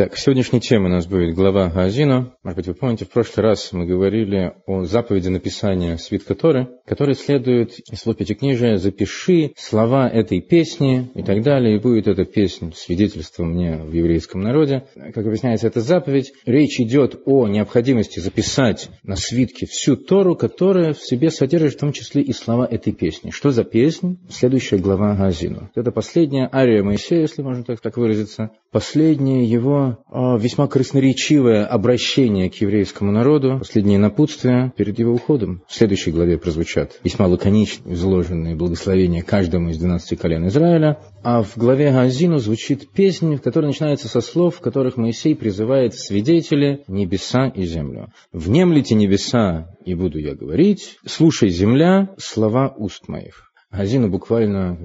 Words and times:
Так, 0.00 0.16
сегодняшняя 0.16 0.60
тема 0.60 0.86
у 0.86 0.88
нас 0.88 1.06
будет 1.06 1.34
глава 1.34 1.68
Газина. 1.68 2.32
Может 2.42 2.56
быть, 2.56 2.66
вы 2.68 2.72
помните, 2.72 3.04
в 3.04 3.10
прошлый 3.10 3.44
раз 3.44 3.70
мы 3.72 3.84
говорили 3.84 4.54
о 4.66 4.84
заповеди 4.84 5.28
написания 5.28 5.98
свитка 5.98 6.34
Торы, 6.34 6.68
который 6.86 7.14
следует 7.14 7.78
из 7.80 7.98
слов 7.98 8.16
Пятикнижия 8.16 8.78
«Запиши 8.78 9.52
слова 9.58 10.08
этой 10.08 10.40
песни» 10.40 11.10
и 11.14 11.22
так 11.22 11.42
далее, 11.42 11.76
и 11.76 11.78
будет 11.78 12.08
эта 12.08 12.24
песня 12.24 12.72
свидетельством 12.74 13.50
мне 13.50 13.76
в 13.76 13.92
еврейском 13.92 14.40
народе. 14.40 14.84
Как 14.94 15.18
объясняется 15.18 15.66
эта 15.66 15.82
заповедь, 15.82 16.32
речь 16.46 16.80
идет 16.80 17.20
о 17.26 17.46
необходимости 17.46 18.20
записать 18.20 18.88
на 19.02 19.16
свитке 19.16 19.66
всю 19.66 19.96
Тору, 19.96 20.34
которая 20.34 20.94
в 20.94 21.02
себе 21.02 21.30
содержит 21.30 21.74
в 21.74 21.78
том 21.78 21.92
числе 21.92 22.22
и 22.22 22.32
слова 22.32 22.66
этой 22.66 22.94
песни. 22.94 23.32
Что 23.32 23.50
за 23.50 23.64
песня? 23.64 24.16
Следующая 24.30 24.78
глава 24.78 25.14
Газину. 25.14 25.68
Это 25.74 25.92
последняя 25.92 26.48
ария 26.50 26.82
Моисея, 26.82 27.20
если 27.20 27.42
можно 27.42 27.64
так, 27.64 27.82
так 27.82 27.98
выразиться, 27.98 28.50
последняя 28.70 29.44
его 29.44 29.98
а, 30.08 30.36
весьма 30.36 30.68
красноречивое 30.68 31.66
обращение 31.66 32.50
к 32.50 32.54
еврейскому 32.54 33.12
народу, 33.12 33.58
последние 33.58 33.98
напутствия 33.98 34.72
перед 34.76 34.98
его 34.98 35.12
уходом. 35.12 35.62
В 35.68 35.74
следующей 35.74 36.12
главе 36.12 36.38
прозвучат 36.38 37.00
весьма 37.02 37.26
лаконично 37.26 37.92
изложенные 37.92 38.54
благословения 38.54 39.22
каждому 39.22 39.70
из 39.70 39.78
12 39.78 40.18
колен 40.18 40.46
Израиля, 40.48 40.98
а 41.22 41.42
в 41.42 41.56
главе 41.56 41.92
Газину 41.92 42.38
звучит 42.38 42.90
песня, 42.90 43.38
которая 43.38 43.70
начинается 43.70 44.08
со 44.08 44.20
слов, 44.20 44.56
в 44.56 44.60
которых 44.60 44.96
Моисей 44.96 45.34
призывает 45.34 45.94
свидетели 45.94 46.82
небеса 46.88 47.48
и 47.48 47.64
землю. 47.64 48.12
«Внемлите 48.32 48.94
небеса, 48.94 49.68
и 49.84 49.94
буду 49.94 50.18
я 50.18 50.34
говорить, 50.34 50.98
слушай, 51.06 51.48
земля, 51.48 52.14
слова 52.18 52.72
уст 52.76 53.08
моих». 53.08 53.50
Газину 53.70 54.08
буквально 54.08 54.76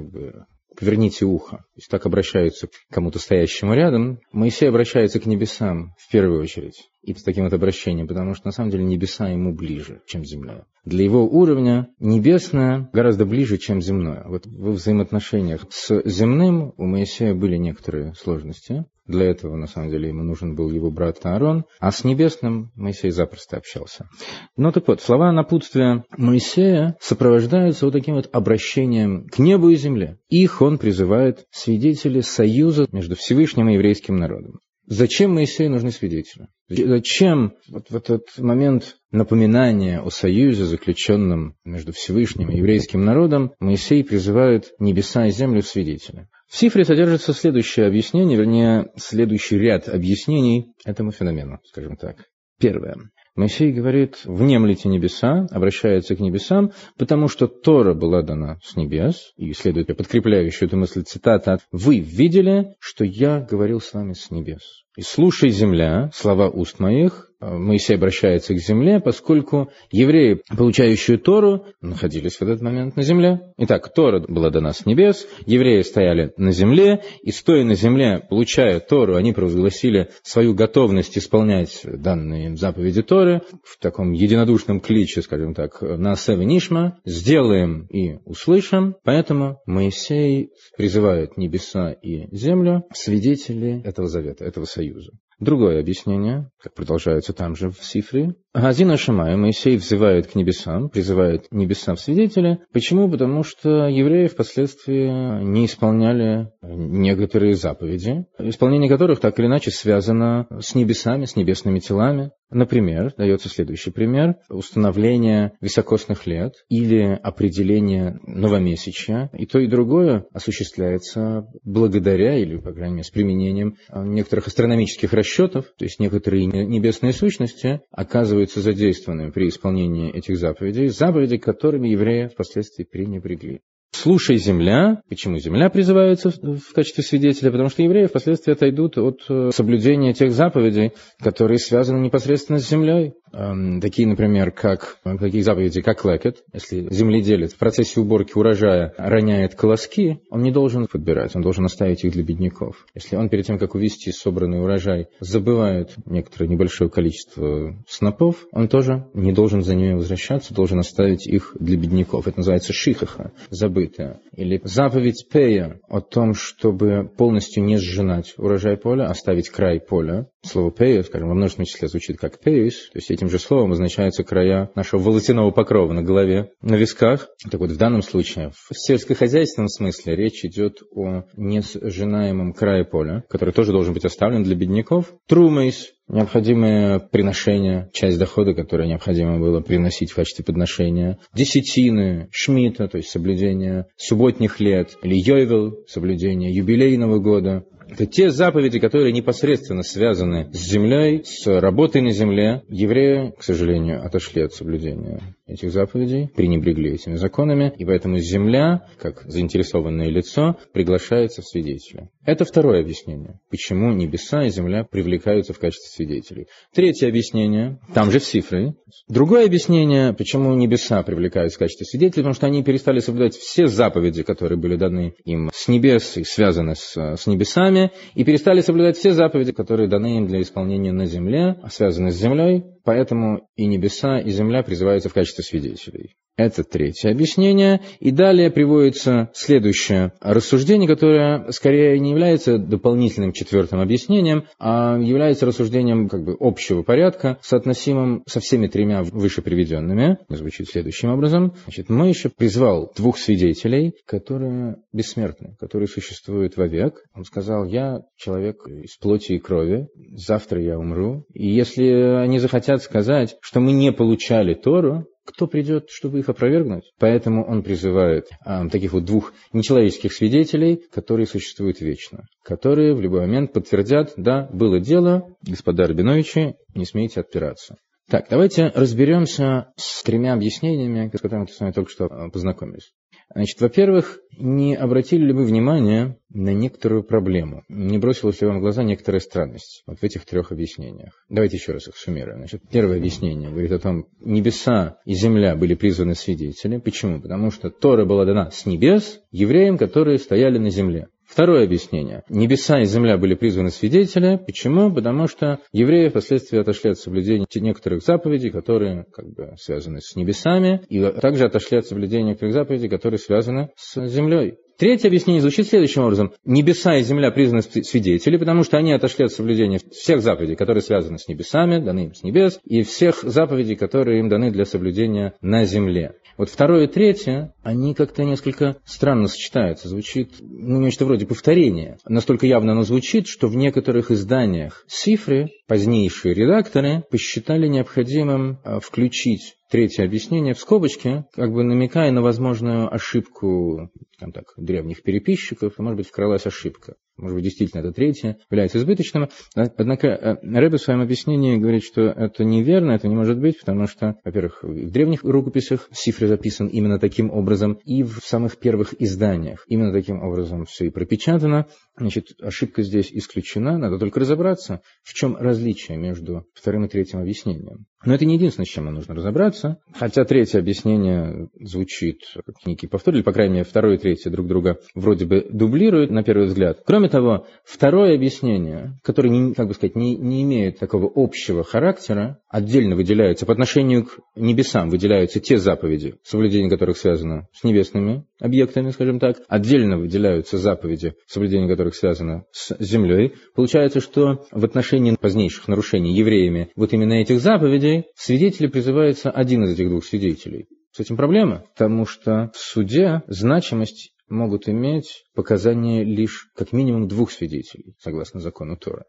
поверните 0.79 1.25
ухо. 1.25 1.57
То 1.57 1.77
есть 1.77 1.89
так 1.89 2.05
обращаются 2.05 2.67
к 2.67 2.71
кому-то 2.91 3.19
стоящему 3.19 3.73
рядом. 3.73 4.19
Моисей 4.31 4.69
обращается 4.69 5.19
к 5.19 5.25
небесам 5.25 5.93
в 5.97 6.11
первую 6.11 6.41
очередь. 6.41 6.89
И 7.01 7.13
с 7.13 7.23
таким 7.23 7.43
вот 7.43 7.53
обращением, 7.53 8.07
потому 8.07 8.33
что 8.33 8.47
на 8.47 8.51
самом 8.51 8.71
деле 8.71 8.83
небеса 8.83 9.29
ему 9.29 9.53
ближе, 9.53 10.01
чем 10.07 10.25
земля. 10.25 10.65
Для 10.85 11.03
его 11.03 11.23
уровня 11.25 11.89
небесное 11.99 12.89
гораздо 12.93 13.25
ближе, 13.25 13.57
чем 13.57 13.81
земное. 13.81 14.23
Вот 14.25 14.45
в 14.45 14.71
взаимоотношениях 14.71 15.65
с 15.69 16.01
земным 16.05 16.73
у 16.77 16.85
Моисея 16.85 17.33
были 17.33 17.57
некоторые 17.57 18.13
сложности. 18.15 18.85
Для 19.05 19.25
этого, 19.25 19.55
на 19.55 19.67
самом 19.67 19.91
деле, 19.91 20.09
ему 20.09 20.23
нужен 20.23 20.55
был 20.55 20.71
его 20.71 20.89
брат 20.89 21.19
Аарон, 21.23 21.65
а 21.79 21.91
с 21.91 22.03
небесным 22.03 22.71
Моисей 22.75 23.11
запросто 23.11 23.57
общался. 23.57 24.09
Но 24.57 24.71
так 24.71 24.87
вот, 24.87 24.99
слова 25.01 25.31
напутствия 25.31 26.03
Моисея 26.17 26.97
сопровождаются 26.99 27.85
вот 27.85 27.91
таким 27.91 28.15
вот 28.15 28.29
обращением 28.33 29.27
к 29.27 29.37
небу 29.37 29.69
и 29.69 29.75
земле. 29.75 30.17
Их 30.29 30.61
он 30.61 30.79
призывает 30.79 31.45
свидетели 31.51 32.21
союза 32.21 32.87
между 32.91 33.15
Всевышним 33.15 33.69
и 33.69 33.73
еврейским 33.75 34.17
народом. 34.17 34.59
Зачем 34.87 35.33
Моисею 35.33 35.71
нужны 35.71 35.91
свидетели? 35.91 36.47
Зачем 36.69 37.53
вот 37.69 37.89
в 37.89 37.95
этот 37.95 38.37
момент 38.37 38.97
напоминания 39.11 39.99
о 39.99 40.09
союзе, 40.09 40.65
заключенном 40.65 41.55
между 41.63 41.91
Всевышним 41.91 42.49
и 42.49 42.57
еврейским 42.57 43.03
народом, 43.03 43.53
Моисей 43.59 44.03
призывает 44.03 44.73
небеса 44.79 45.27
и 45.27 45.31
землю 45.31 45.61
в 45.61 45.67
свидетели? 45.67 46.27
В 46.47 46.55
цифре 46.55 46.85
содержится 46.85 47.33
следующее 47.33 47.87
объяснение, 47.87 48.37
вернее, 48.37 48.91
следующий 48.95 49.57
ряд 49.57 49.89
объяснений 49.89 50.73
этому 50.85 51.11
феномену, 51.11 51.59
скажем 51.65 51.97
так. 51.97 52.17
Первое. 52.59 52.95
Моисей 53.35 53.73
говорит, 53.73 54.21
внемлите 54.23 54.87
небеса, 54.87 55.45
обращается 55.51 56.15
к 56.15 56.21
небесам, 56.21 56.71
потому 56.97 57.27
что 57.27 57.47
Тора 57.47 57.93
была 57.93 58.21
дана 58.21 58.59
с 58.63 58.77
небес, 58.77 59.33
и 59.35 59.51
следует 59.51 59.87
подкрепляющую 59.87 60.69
эту 60.69 60.77
мысль 60.77 61.03
цитата, 61.03 61.59
«Вы 61.71 61.99
видели, 61.99 62.75
что 62.79 63.03
я 63.03 63.41
говорил 63.41 63.81
с 63.81 63.93
вами 63.93 64.13
с 64.13 64.31
небес». 64.31 64.85
И 64.95 65.01
слушай, 65.01 65.49
земля, 65.49 66.09
слова 66.13 66.47
уст 66.47 66.79
моих, 66.79 67.29
Моисей 67.45 67.95
обращается 67.95 68.53
к 68.53 68.59
земле, 68.59 68.99
поскольку 68.99 69.69
евреи, 69.91 70.41
получающие 70.57 71.17
Тору, 71.17 71.65
находились 71.81 72.37
в 72.37 72.41
этот 72.41 72.61
момент 72.61 72.95
на 72.95 73.03
земле. 73.03 73.41
Итак, 73.57 73.93
Тора 73.93 74.19
была 74.27 74.49
дана 74.49 74.73
с 74.73 74.85
небес, 74.85 75.27
евреи 75.45 75.81
стояли 75.81 76.33
на 76.37 76.51
земле, 76.51 77.03
и 77.21 77.31
стоя 77.31 77.63
на 77.63 77.75
земле, 77.75 78.25
получая 78.29 78.79
Тору, 78.79 79.15
они 79.15 79.33
провозгласили 79.33 80.09
свою 80.23 80.53
готовность 80.55 81.17
исполнять 81.17 81.81
данные 81.83 82.55
заповеди 82.55 83.03
Торы 83.03 83.41
в 83.63 83.79
таком 83.79 84.13
единодушном 84.13 84.79
кличе, 84.79 85.21
скажем 85.21 85.53
так, 85.53 85.81
на 85.81 86.15
Нишма, 86.27 86.97
сделаем 87.05 87.85
и 87.87 88.17
услышим. 88.25 88.95
Поэтому 89.03 89.59
Моисей 89.65 90.51
призывает 90.77 91.37
небеса 91.37 91.91
и 91.91 92.27
землю, 92.35 92.83
свидетели 92.93 93.81
этого 93.83 94.07
завета, 94.07 94.45
этого 94.45 94.65
союза. 94.65 95.11
Другое 95.39 95.81
объяснение, 95.81 96.49
как 96.61 96.73
продолжается 96.73 97.33
там 97.33 97.55
же 97.55 97.69
в 97.69 97.83
Сифре. 97.83 98.35
Газина 98.53 98.95
Шамай, 98.95 99.35
Моисей 99.35 99.75
взывает 99.75 100.27
к 100.27 100.35
небесам, 100.35 100.89
призывает 100.89 101.47
небеса 101.51 101.93
в 101.93 101.99
свидетели. 101.99 102.59
Почему? 102.71 103.09
Потому 103.11 103.43
что 103.43 103.87
евреи 103.87 104.27
впоследствии 104.27 105.43
не 105.43 105.65
исполняли 105.65 106.51
некоторые 106.61 107.55
заповеди, 107.55 108.25
исполнение 108.39 108.89
которых 108.89 109.19
так 109.19 109.37
или 109.37 109.47
иначе 109.47 109.71
связано 109.71 110.47
с 110.61 110.73
небесами, 110.73 111.25
с 111.25 111.35
небесными 111.35 111.79
телами. 111.79 112.31
Например, 112.51 113.13
дается 113.17 113.49
следующий 113.49 113.91
пример, 113.91 114.35
установление 114.49 115.53
високосных 115.61 116.27
лет 116.27 116.53
или 116.69 117.19
определение 117.23 118.19
новомесячья. 118.23 119.29
И 119.33 119.45
то, 119.45 119.59
и 119.59 119.67
другое 119.67 120.25
осуществляется 120.31 121.47
благодаря 121.63 122.37
или, 122.37 122.57
по 122.57 122.71
крайней 122.71 122.95
мере, 122.95 123.03
с 123.03 123.09
применением 123.09 123.75
некоторых 123.93 124.47
астрономических 124.47 125.11
расчетов, 125.13 125.65
то 125.77 125.85
есть 125.85 125.99
некоторые 125.99 126.45
небесные 126.45 127.13
сущности 127.13 127.81
оказываются 127.91 128.61
задействованными 128.61 129.31
при 129.31 129.49
исполнении 129.49 130.11
этих 130.11 130.37
заповедей, 130.37 130.87
заповеди, 130.89 131.37
которыми 131.37 131.89
евреи 131.89 132.27
впоследствии 132.27 132.83
пренебрегли. 132.83 133.61
Слушай, 134.01 134.37
земля. 134.37 135.01
Почему 135.07 135.39
земля 135.39 135.69
призывается 135.69 136.29
в 136.29 136.73
качестве 136.73 137.03
свидетеля? 137.03 137.49
Потому 137.51 137.69
что 137.69 137.81
евреи 137.81 138.07
впоследствии 138.07 138.51
отойдут 138.51 138.97
от 138.97 139.21
э, 139.29 139.51
соблюдения 139.53 140.13
тех 140.13 140.31
заповедей, 140.31 140.91
которые 141.19 141.59
связаны 141.59 141.99
непосредственно 141.99 142.59
с 142.59 142.69
землей. 142.69 143.13
Эм, 143.35 143.81
такие, 143.81 144.07
например, 144.07 144.51
как 144.51 144.97
такие 145.19 145.43
заповеди, 145.43 145.81
как 145.81 146.05
лекет. 146.05 146.43
Если 146.53 146.87
земледелец 146.89 147.53
в 147.53 147.57
процессе 147.57 147.99
уборки 147.99 148.31
урожая 148.35 148.93
роняет 148.97 149.55
колоски, 149.55 150.21
он 150.29 150.41
не 150.41 150.51
должен 150.51 150.87
подбирать, 150.87 151.35
он 151.35 151.41
должен 151.41 151.65
оставить 151.65 152.05
их 152.05 152.13
для 152.13 152.23
бедняков. 152.23 152.85
Если 152.95 153.17
он 153.17 153.27
перед 153.27 153.45
тем, 153.45 153.57
как 153.57 153.75
увезти 153.75 154.11
собранный 154.11 154.61
урожай, 154.61 155.07
забывает 155.19 155.93
некоторое 156.05 156.47
небольшое 156.47 156.89
количество 156.89 157.75
снопов, 157.89 158.45
он 158.53 158.69
тоже 158.69 159.07
не 159.13 159.33
должен 159.33 159.63
за 159.63 159.75
ними 159.75 159.95
возвращаться, 159.95 160.53
должен 160.53 160.79
оставить 160.79 161.27
их 161.27 161.57
для 161.59 161.77
бедняков. 161.77 162.27
Это 162.27 162.37
называется 162.37 162.71
шихаха, 162.71 163.33
забытое. 163.49 164.21
Или 164.35 164.61
заповедь 164.63 165.27
Пея 165.29 165.81
о 165.89 165.99
том, 165.99 166.35
чтобы 166.35 167.09
полностью 167.17 167.63
не 167.63 167.77
сжинать 167.77 168.33
урожай 168.37 168.77
поля, 168.77 169.07
оставить 169.09 169.49
край 169.49 169.81
поля. 169.81 170.27
Слово 170.41 170.71
Пея, 170.71 171.01
скажем, 171.03 171.29
во 171.29 171.33
множественном 171.33 171.65
числе 171.65 171.87
звучит 171.87 172.17
как 172.17 172.39
пеюс, 172.39 172.89
то 172.91 172.99
есть 172.99 173.09
этим 173.09 173.24
же 173.29 173.39
словом 173.39 173.67
обозначаются 173.67 174.23
края 174.23 174.69
нашего 174.75 175.01
волосяного 175.01 175.51
покрова 175.51 175.93
на 175.93 176.03
голове, 176.03 176.51
на 176.61 176.75
висках. 176.75 177.27
Так 177.49 177.59
вот, 177.59 177.71
в 177.71 177.77
данном 177.77 178.01
случае, 178.01 178.51
в 178.51 178.73
сельскохозяйственном 178.73 179.69
смысле 179.69 180.15
речь 180.15 180.43
идет 180.45 180.81
о 180.91 181.23
несжинаемом 181.35 182.53
крае 182.53 182.85
поля, 182.85 183.23
который 183.29 183.53
тоже 183.53 183.71
должен 183.71 183.93
быть 183.93 184.05
оставлен 184.05 184.43
для 184.43 184.55
бедняков. 184.55 185.13
Трумейс, 185.27 185.93
необходимое 186.07 186.99
приношение, 186.99 187.89
часть 187.93 188.19
дохода, 188.19 188.53
которое 188.53 188.87
необходимо 188.87 189.39
было 189.39 189.61
приносить 189.61 190.11
в 190.11 190.15
качестве 190.15 190.45
подношения, 190.45 191.19
десятины, 191.33 192.29
шмита, 192.31 192.87
то 192.87 192.97
есть 192.97 193.09
соблюдение 193.09 193.87
субботних 193.97 194.59
лет, 194.59 194.97
или 195.01 195.15
йойвел, 195.15 195.77
соблюдение 195.87 196.53
юбилейного 196.53 197.19
года, 197.19 197.65
это 197.95 198.05
те 198.05 198.29
заповеди, 198.29 198.79
которые 198.79 199.13
непосредственно 199.13 199.81
связаны 199.81 200.51
с 200.53 200.57
землей, 200.57 201.23
с 201.23 201.47
работой 201.47 202.01
на 202.01 202.11
земле. 202.11 202.63
Евреи, 202.67 203.33
к 203.37 203.41
сожалению, 203.41 204.05
отошли 204.05 204.41
от 204.43 204.53
соблюдения 204.53 205.34
этих 205.47 205.71
заповедей, 205.71 206.27
пренебрегли 206.27 206.93
этими 206.93 207.15
законами, 207.15 207.73
и 207.77 207.85
поэтому 207.85 208.17
земля, 208.17 208.87
как 208.99 209.23
заинтересованное 209.25 210.09
лицо, 210.09 210.57
приглашается 210.73 211.41
в 211.41 211.45
свидетели. 211.45 212.09
Это 212.25 212.45
второе 212.45 212.81
объяснение, 212.81 213.39
почему 213.49 213.93
небеса 213.93 214.45
и 214.45 214.49
земля 214.49 214.83
привлекаются 214.83 215.53
в 215.53 215.59
качестве 215.59 215.89
свидетелей. 215.89 216.47
Третье 216.73 217.07
объяснение, 217.07 217.79
там 217.93 218.11
же 218.11 218.19
в 218.19 218.23
цифры. 218.23 218.73
Другое 219.07 219.45
объяснение, 219.45 220.13
почему 220.13 220.53
небеса 220.55 221.03
привлекаются 221.03 221.57
в 221.57 221.59
качестве 221.59 221.85
свидетелей, 221.85 222.23
потому 222.23 222.33
что 222.33 222.47
они 222.47 222.63
перестали 222.63 222.99
соблюдать 222.99 223.35
все 223.35 223.67
заповеди, 223.67 224.23
которые 224.23 224.57
были 224.59 224.75
даны 224.75 225.13
им 225.25 225.51
с 225.53 225.67
небес 225.67 226.17
и 226.17 226.23
связаны 226.23 226.75
с, 226.75 226.95
с 226.97 227.27
небесами, 227.27 227.91
и 228.15 228.23
перестали 228.23 228.61
соблюдать 228.61 228.97
все 228.97 229.11
заповеди, 229.11 229.51
которые 229.51 229.87
даны 229.87 230.17
им 230.17 230.27
для 230.27 230.41
исполнения 230.41 230.91
на 230.91 231.05
земле, 231.05 231.57
связаны 231.69 232.11
с 232.11 232.15
землей, 232.15 232.63
Поэтому 232.85 233.49
и 233.55 233.65
небеса, 233.65 234.19
и 234.19 234.29
земля 234.29 234.61
призываются 234.61 235.09
в 235.09 235.13
качестве 235.13 235.43
свидетелей. 235.43 236.15
Это 236.37 236.63
третье 236.63 237.11
объяснение. 237.11 237.81
И 238.01 238.11
далее 238.11 238.51
приводится 238.51 239.29
следующее 239.33 240.11
рассуждение, 240.19 240.87
которое 240.87 241.49
скорее 241.51 241.97
не 241.99 242.11
является 242.11 242.57
дополнительным 242.57 243.31
четвертым 243.31 243.79
объяснением, 243.79 244.45
а 244.59 244.97
является 244.99 245.45
рассуждением 245.45 246.09
как 246.09 246.25
бы 246.25 246.35
общего 246.37 246.83
порядка, 246.83 247.37
соотносимым 247.41 248.23
со 248.27 248.41
всеми 248.41 248.67
тремя 248.67 249.03
выше 249.03 249.41
приведенными. 249.41 250.17
Звучит 250.27 250.67
следующим 250.67 251.09
образом. 251.09 251.53
Значит, 251.63 251.89
Моисhe 251.89 252.29
призвал 252.29 252.91
двух 252.95 253.17
свидетелей, 253.17 253.93
которые 254.05 254.77
бессмертны, 254.91 255.55
которые 255.57 255.87
существуют 255.87 256.57
вовек. 256.57 257.03
Он 257.13 257.23
сказал, 257.23 257.65
я 257.65 258.01
человек 258.17 258.67
из 258.67 258.97
плоти 258.97 259.33
и 259.33 259.39
крови, 259.39 259.87
завтра 260.11 260.61
я 260.61 260.77
умру. 260.77 261.25
И 261.33 261.47
если 261.47 261.85
они 262.17 262.39
захотят 262.39 262.83
сказать, 262.83 263.37
что 263.41 263.61
мы 263.61 263.71
не 263.71 263.93
получали 263.93 264.53
Тору, 264.53 265.07
кто 265.25 265.47
придет, 265.47 265.89
чтобы 265.89 266.19
их 266.19 266.29
опровергнуть? 266.29 266.91
Поэтому 266.99 267.45
он 267.45 267.63
призывает 267.63 268.27
а, 268.41 268.67
таких 268.69 268.93
вот 268.93 269.05
двух 269.05 269.33
нечеловеческих 269.53 270.13
свидетелей, 270.13 270.83
которые 270.93 271.25
существуют 271.25 271.81
вечно, 271.81 272.25
которые 272.43 272.93
в 272.93 273.01
любой 273.01 273.21
момент 273.21 273.51
подтвердят, 273.51 274.13
да, 274.17 274.47
было 274.53 274.79
дело, 274.79 275.35
господа 275.41 275.87
Рабиновичи, 275.87 276.55
не 276.75 276.85
смейте 276.85 277.21
отпираться. 277.21 277.77
Так, 278.07 278.27
давайте 278.29 278.67
разберемся 278.67 279.73
с 279.77 280.03
тремя 280.03 280.33
объяснениями, 280.33 281.09
с 281.11 281.19
которыми 281.19 281.45
мы 281.45 281.47
с 281.47 281.59
вами 281.59 281.71
только 281.71 281.89
что 281.89 282.05
а, 282.05 282.29
познакомились. 282.29 282.91
Значит, 283.33 283.59
во-первых, 283.59 284.19
не 284.37 284.75
обратили 284.75 285.25
ли 285.25 285.33
вы 285.33 285.45
внимание 285.45 286.17
на 286.29 286.53
некоторую 286.53 287.03
проблему? 287.03 287.63
Не 287.69 287.97
бросилась 287.97 288.39
ли 288.41 288.47
вам 288.47 288.57
в 288.57 288.61
глаза 288.61 288.83
некоторая 288.83 289.19
странность 289.19 289.83
вот 289.87 289.99
в 289.99 290.03
этих 290.03 290.25
трех 290.25 290.51
объяснениях? 290.51 291.25
Давайте 291.29 291.57
еще 291.57 291.71
раз 291.71 291.87
их 291.87 291.97
суммируем. 291.97 292.39
Значит, 292.39 292.61
первое 292.71 292.97
объяснение 292.97 293.49
говорит 293.49 293.71
о 293.71 293.79
том, 293.79 294.07
небеса 294.19 294.97
и 295.05 295.13
земля 295.13 295.55
были 295.55 295.73
призваны 295.73 296.15
свидетели. 296.15 296.77
Почему? 296.77 297.21
Потому 297.21 297.51
что 297.51 297.69
Тора 297.69 298.05
была 298.05 298.25
дана 298.25 298.51
с 298.51 298.65
небес 298.65 299.21
евреям, 299.31 299.77
которые 299.77 300.17
стояли 300.17 300.57
на 300.57 300.69
земле. 300.69 301.07
Второе 301.35 301.65
объяснение. 301.65 302.23
Небеса 302.29 302.79
и 302.79 302.85
земля 302.85 303.17
были 303.17 303.35
призваны 303.35 303.69
свидетели. 303.69 304.37
Почему? 304.37 304.89
Потому 304.89 305.27
что 305.27 305.59
евреи 305.73 306.07
впоследствии 306.07 306.57
отошли 306.57 306.91
от 306.91 306.97
соблюдения 306.97 307.45
некоторых 307.55 308.03
заповедей, 308.03 308.51
которые 308.51 309.03
как 309.11 309.33
бы 309.33 309.53
связаны 309.57 309.99
с 309.99 310.15
небесами, 310.15 310.85
и 310.87 311.01
также 311.19 311.43
отошли 311.43 311.79
от 311.79 311.87
соблюдения 311.87 312.29
некоторых 312.29 312.53
заповедей, 312.53 312.87
которые 312.87 313.17
связаны 313.17 313.71
с 313.75 314.07
землей. 314.07 314.59
Третье 314.77 315.07
объяснение 315.07 315.41
звучит 315.41 315.67
следующим 315.67 316.03
образом. 316.03 316.33
Небеса 316.43 316.97
и 316.97 317.03
земля 317.03 317.31
признаны 317.31 317.61
свидетели, 317.61 318.35
потому 318.35 318.63
что 318.63 318.77
они 318.77 318.91
отошли 318.91 319.25
от 319.25 319.31
соблюдения 319.31 319.79
всех 319.91 320.21
заповедей, 320.21 320.57
которые 320.57 320.81
связаны 320.81 321.17
с 321.17 321.29
небесами, 321.29 321.83
даны 321.83 322.05
им 322.05 322.13
с 322.13 322.23
небес, 322.23 322.59
и 322.65 322.83
всех 322.83 323.23
заповедей, 323.23 323.75
которые 323.75 324.19
им 324.19 324.27
даны 324.27 324.51
для 324.51 324.65
соблюдения 324.65 325.33
на 325.41 325.65
земле. 325.65 326.15
Вот 326.37 326.49
второе 326.49 326.83
и 326.83 326.87
третье, 326.87 327.53
они 327.63 327.93
как-то 327.93 328.25
несколько 328.25 328.75
странно 328.83 329.27
сочетаются. 329.27 329.87
Звучит, 329.87 330.33
ну, 330.41 330.81
нечто 330.81 331.05
вроде 331.05 331.25
повторения. 331.25 331.97
Настолько 332.05 332.45
явно 332.45 332.73
оно 332.73 332.81
звучит, 332.81 333.27
что 333.27 333.47
в 333.47 333.55
некоторых 333.55 334.11
изданиях 334.11 334.83
цифры, 334.89 335.51
позднейшие 335.67 336.33
редакторы, 336.33 337.03
посчитали 337.09 337.67
необходимым 337.67 338.59
а, 338.65 338.81
включить 338.81 339.55
третье 339.69 340.03
объяснение 340.03 340.53
в 340.53 340.59
скобочке, 340.59 341.25
как 341.33 341.53
бы 341.53 341.63
намекая 341.63 342.11
на 342.11 342.21
возможную 342.21 342.93
ошибку 342.93 343.89
там 344.19 344.31
так, 344.31 344.45
древних 344.57 345.03
переписчиков, 345.03 345.73
а 345.77 345.81
может 345.81 345.97
быть, 345.97 346.07
вкралась 346.07 346.45
ошибка. 346.45 346.95
Может 347.17 347.35
быть, 347.35 347.45
действительно 347.45 347.79
это 347.79 347.93
третье 347.93 348.37
является 348.51 348.77
избыточным. 348.77 349.29
Однако 349.55 350.07
э, 350.07 350.35
Рэбе 350.43 350.77
в 350.77 350.81
своем 350.81 350.99
объяснении 350.99 351.57
говорит, 351.57 351.83
что 351.83 352.01
это 352.01 352.43
неверно, 352.43 352.91
это 352.91 353.07
не 353.07 353.15
может 353.15 353.39
быть, 353.39 353.59
потому 353.59 353.87
что, 353.87 354.17
во-первых, 354.25 354.63
в 354.63 354.91
древних 354.91 355.23
рукописях 355.23 355.87
цифры 355.93 356.27
записан 356.27 356.67
именно 356.67 356.99
таким 356.99 357.31
образом, 357.31 357.79
и 357.85 358.03
в 358.03 358.19
самых 358.21 358.57
первых 358.57 358.93
изданиях 358.99 359.63
именно 359.67 359.93
таким 359.93 360.21
образом 360.21 360.65
все 360.65 360.87
и 360.87 360.89
пропечатано. 360.89 361.67
Значит, 361.97 362.33
ошибка 362.41 362.83
здесь 362.83 363.09
исключена, 363.13 363.77
надо 363.77 363.97
только 363.97 364.19
разобраться, 364.19 364.81
в 365.01 365.13
чем 365.13 365.37
различие 365.37 365.97
между 365.97 366.45
вторым 366.53 366.83
и 366.83 366.89
третьим 366.89 367.19
объяснением. 367.19 367.85
Но 368.05 368.13
это 368.13 368.25
не 368.25 368.35
единственное, 368.35 368.65
с 368.65 368.69
чем 368.69 368.85
нам 368.85 368.95
нужно 368.95 369.15
разобраться. 369.15 369.79
Хотя 369.93 370.25
третье 370.25 370.59
объяснение 370.59 371.49
звучит 371.59 372.21
как 372.45 372.55
некий 372.65 372.87
повтор, 372.87 373.15
или, 373.15 373.23
по 373.23 373.33
крайней 373.33 373.53
мере, 373.53 373.65
второе 373.65 373.95
и 373.95 373.97
третье 374.05 374.29
друг 374.29 374.45
друга 374.45 374.77
вроде 374.93 375.25
бы 375.25 375.47
дублируют 375.49 376.11
на 376.11 376.21
первый 376.21 376.45
взгляд. 376.45 376.83
Кроме 376.85 377.09
того, 377.09 377.47
второе 377.63 378.13
объяснение, 378.13 378.99
которое, 379.01 379.55
как 379.55 379.67
бы 379.67 379.73
сказать, 379.73 379.95
не, 379.95 380.15
не 380.15 380.43
имеет 380.43 380.77
такого 380.77 381.11
общего 381.15 381.63
характера, 381.63 382.39
отдельно 382.47 382.95
выделяются 382.95 383.47
по 383.47 383.53
отношению 383.53 384.05
к 384.05 384.19
небесам, 384.35 384.91
выделяются 384.91 385.39
те 385.39 385.57
заповеди, 385.57 386.17
соблюдение 386.21 386.69
которых 386.69 386.97
связано 386.97 387.47
с 387.51 387.63
небесными 387.63 388.25
объектами, 388.39 388.91
скажем 388.91 389.19
так, 389.19 389.37
отдельно 389.47 389.97
выделяются 389.97 390.59
заповеди, 390.59 391.15
соблюдение 391.25 391.67
которых 391.67 391.95
связано 391.95 392.43
с 392.51 392.75
землей. 392.79 393.33
Получается, 393.55 394.01
что 394.01 394.45
в 394.51 394.63
отношении 394.63 395.15
позднейших 395.19 395.67
нарушений 395.67 396.13
евреями 396.13 396.69
вот 396.75 396.93
именно 396.93 397.13
этих 397.13 397.39
заповедей 397.39 398.05
свидетели 398.15 398.67
призывается 398.67 399.31
один 399.31 399.63
из 399.63 399.71
этих 399.71 399.89
двух 399.89 400.05
свидетелей. 400.05 400.67
С 400.95 400.99
этим 401.01 401.17
проблема, 401.17 401.65
потому 401.75 402.05
что 402.05 402.51
в 402.53 402.57
суде 402.57 403.21
значимость 403.27 404.13
могут 404.29 404.69
иметь 404.69 405.25
показания 405.35 406.05
лишь 406.05 406.47
как 406.55 406.71
минимум 406.71 407.09
двух 407.09 407.31
свидетелей, 407.31 407.95
согласно 407.99 408.39
закону 408.39 408.77
Тора. 408.77 409.03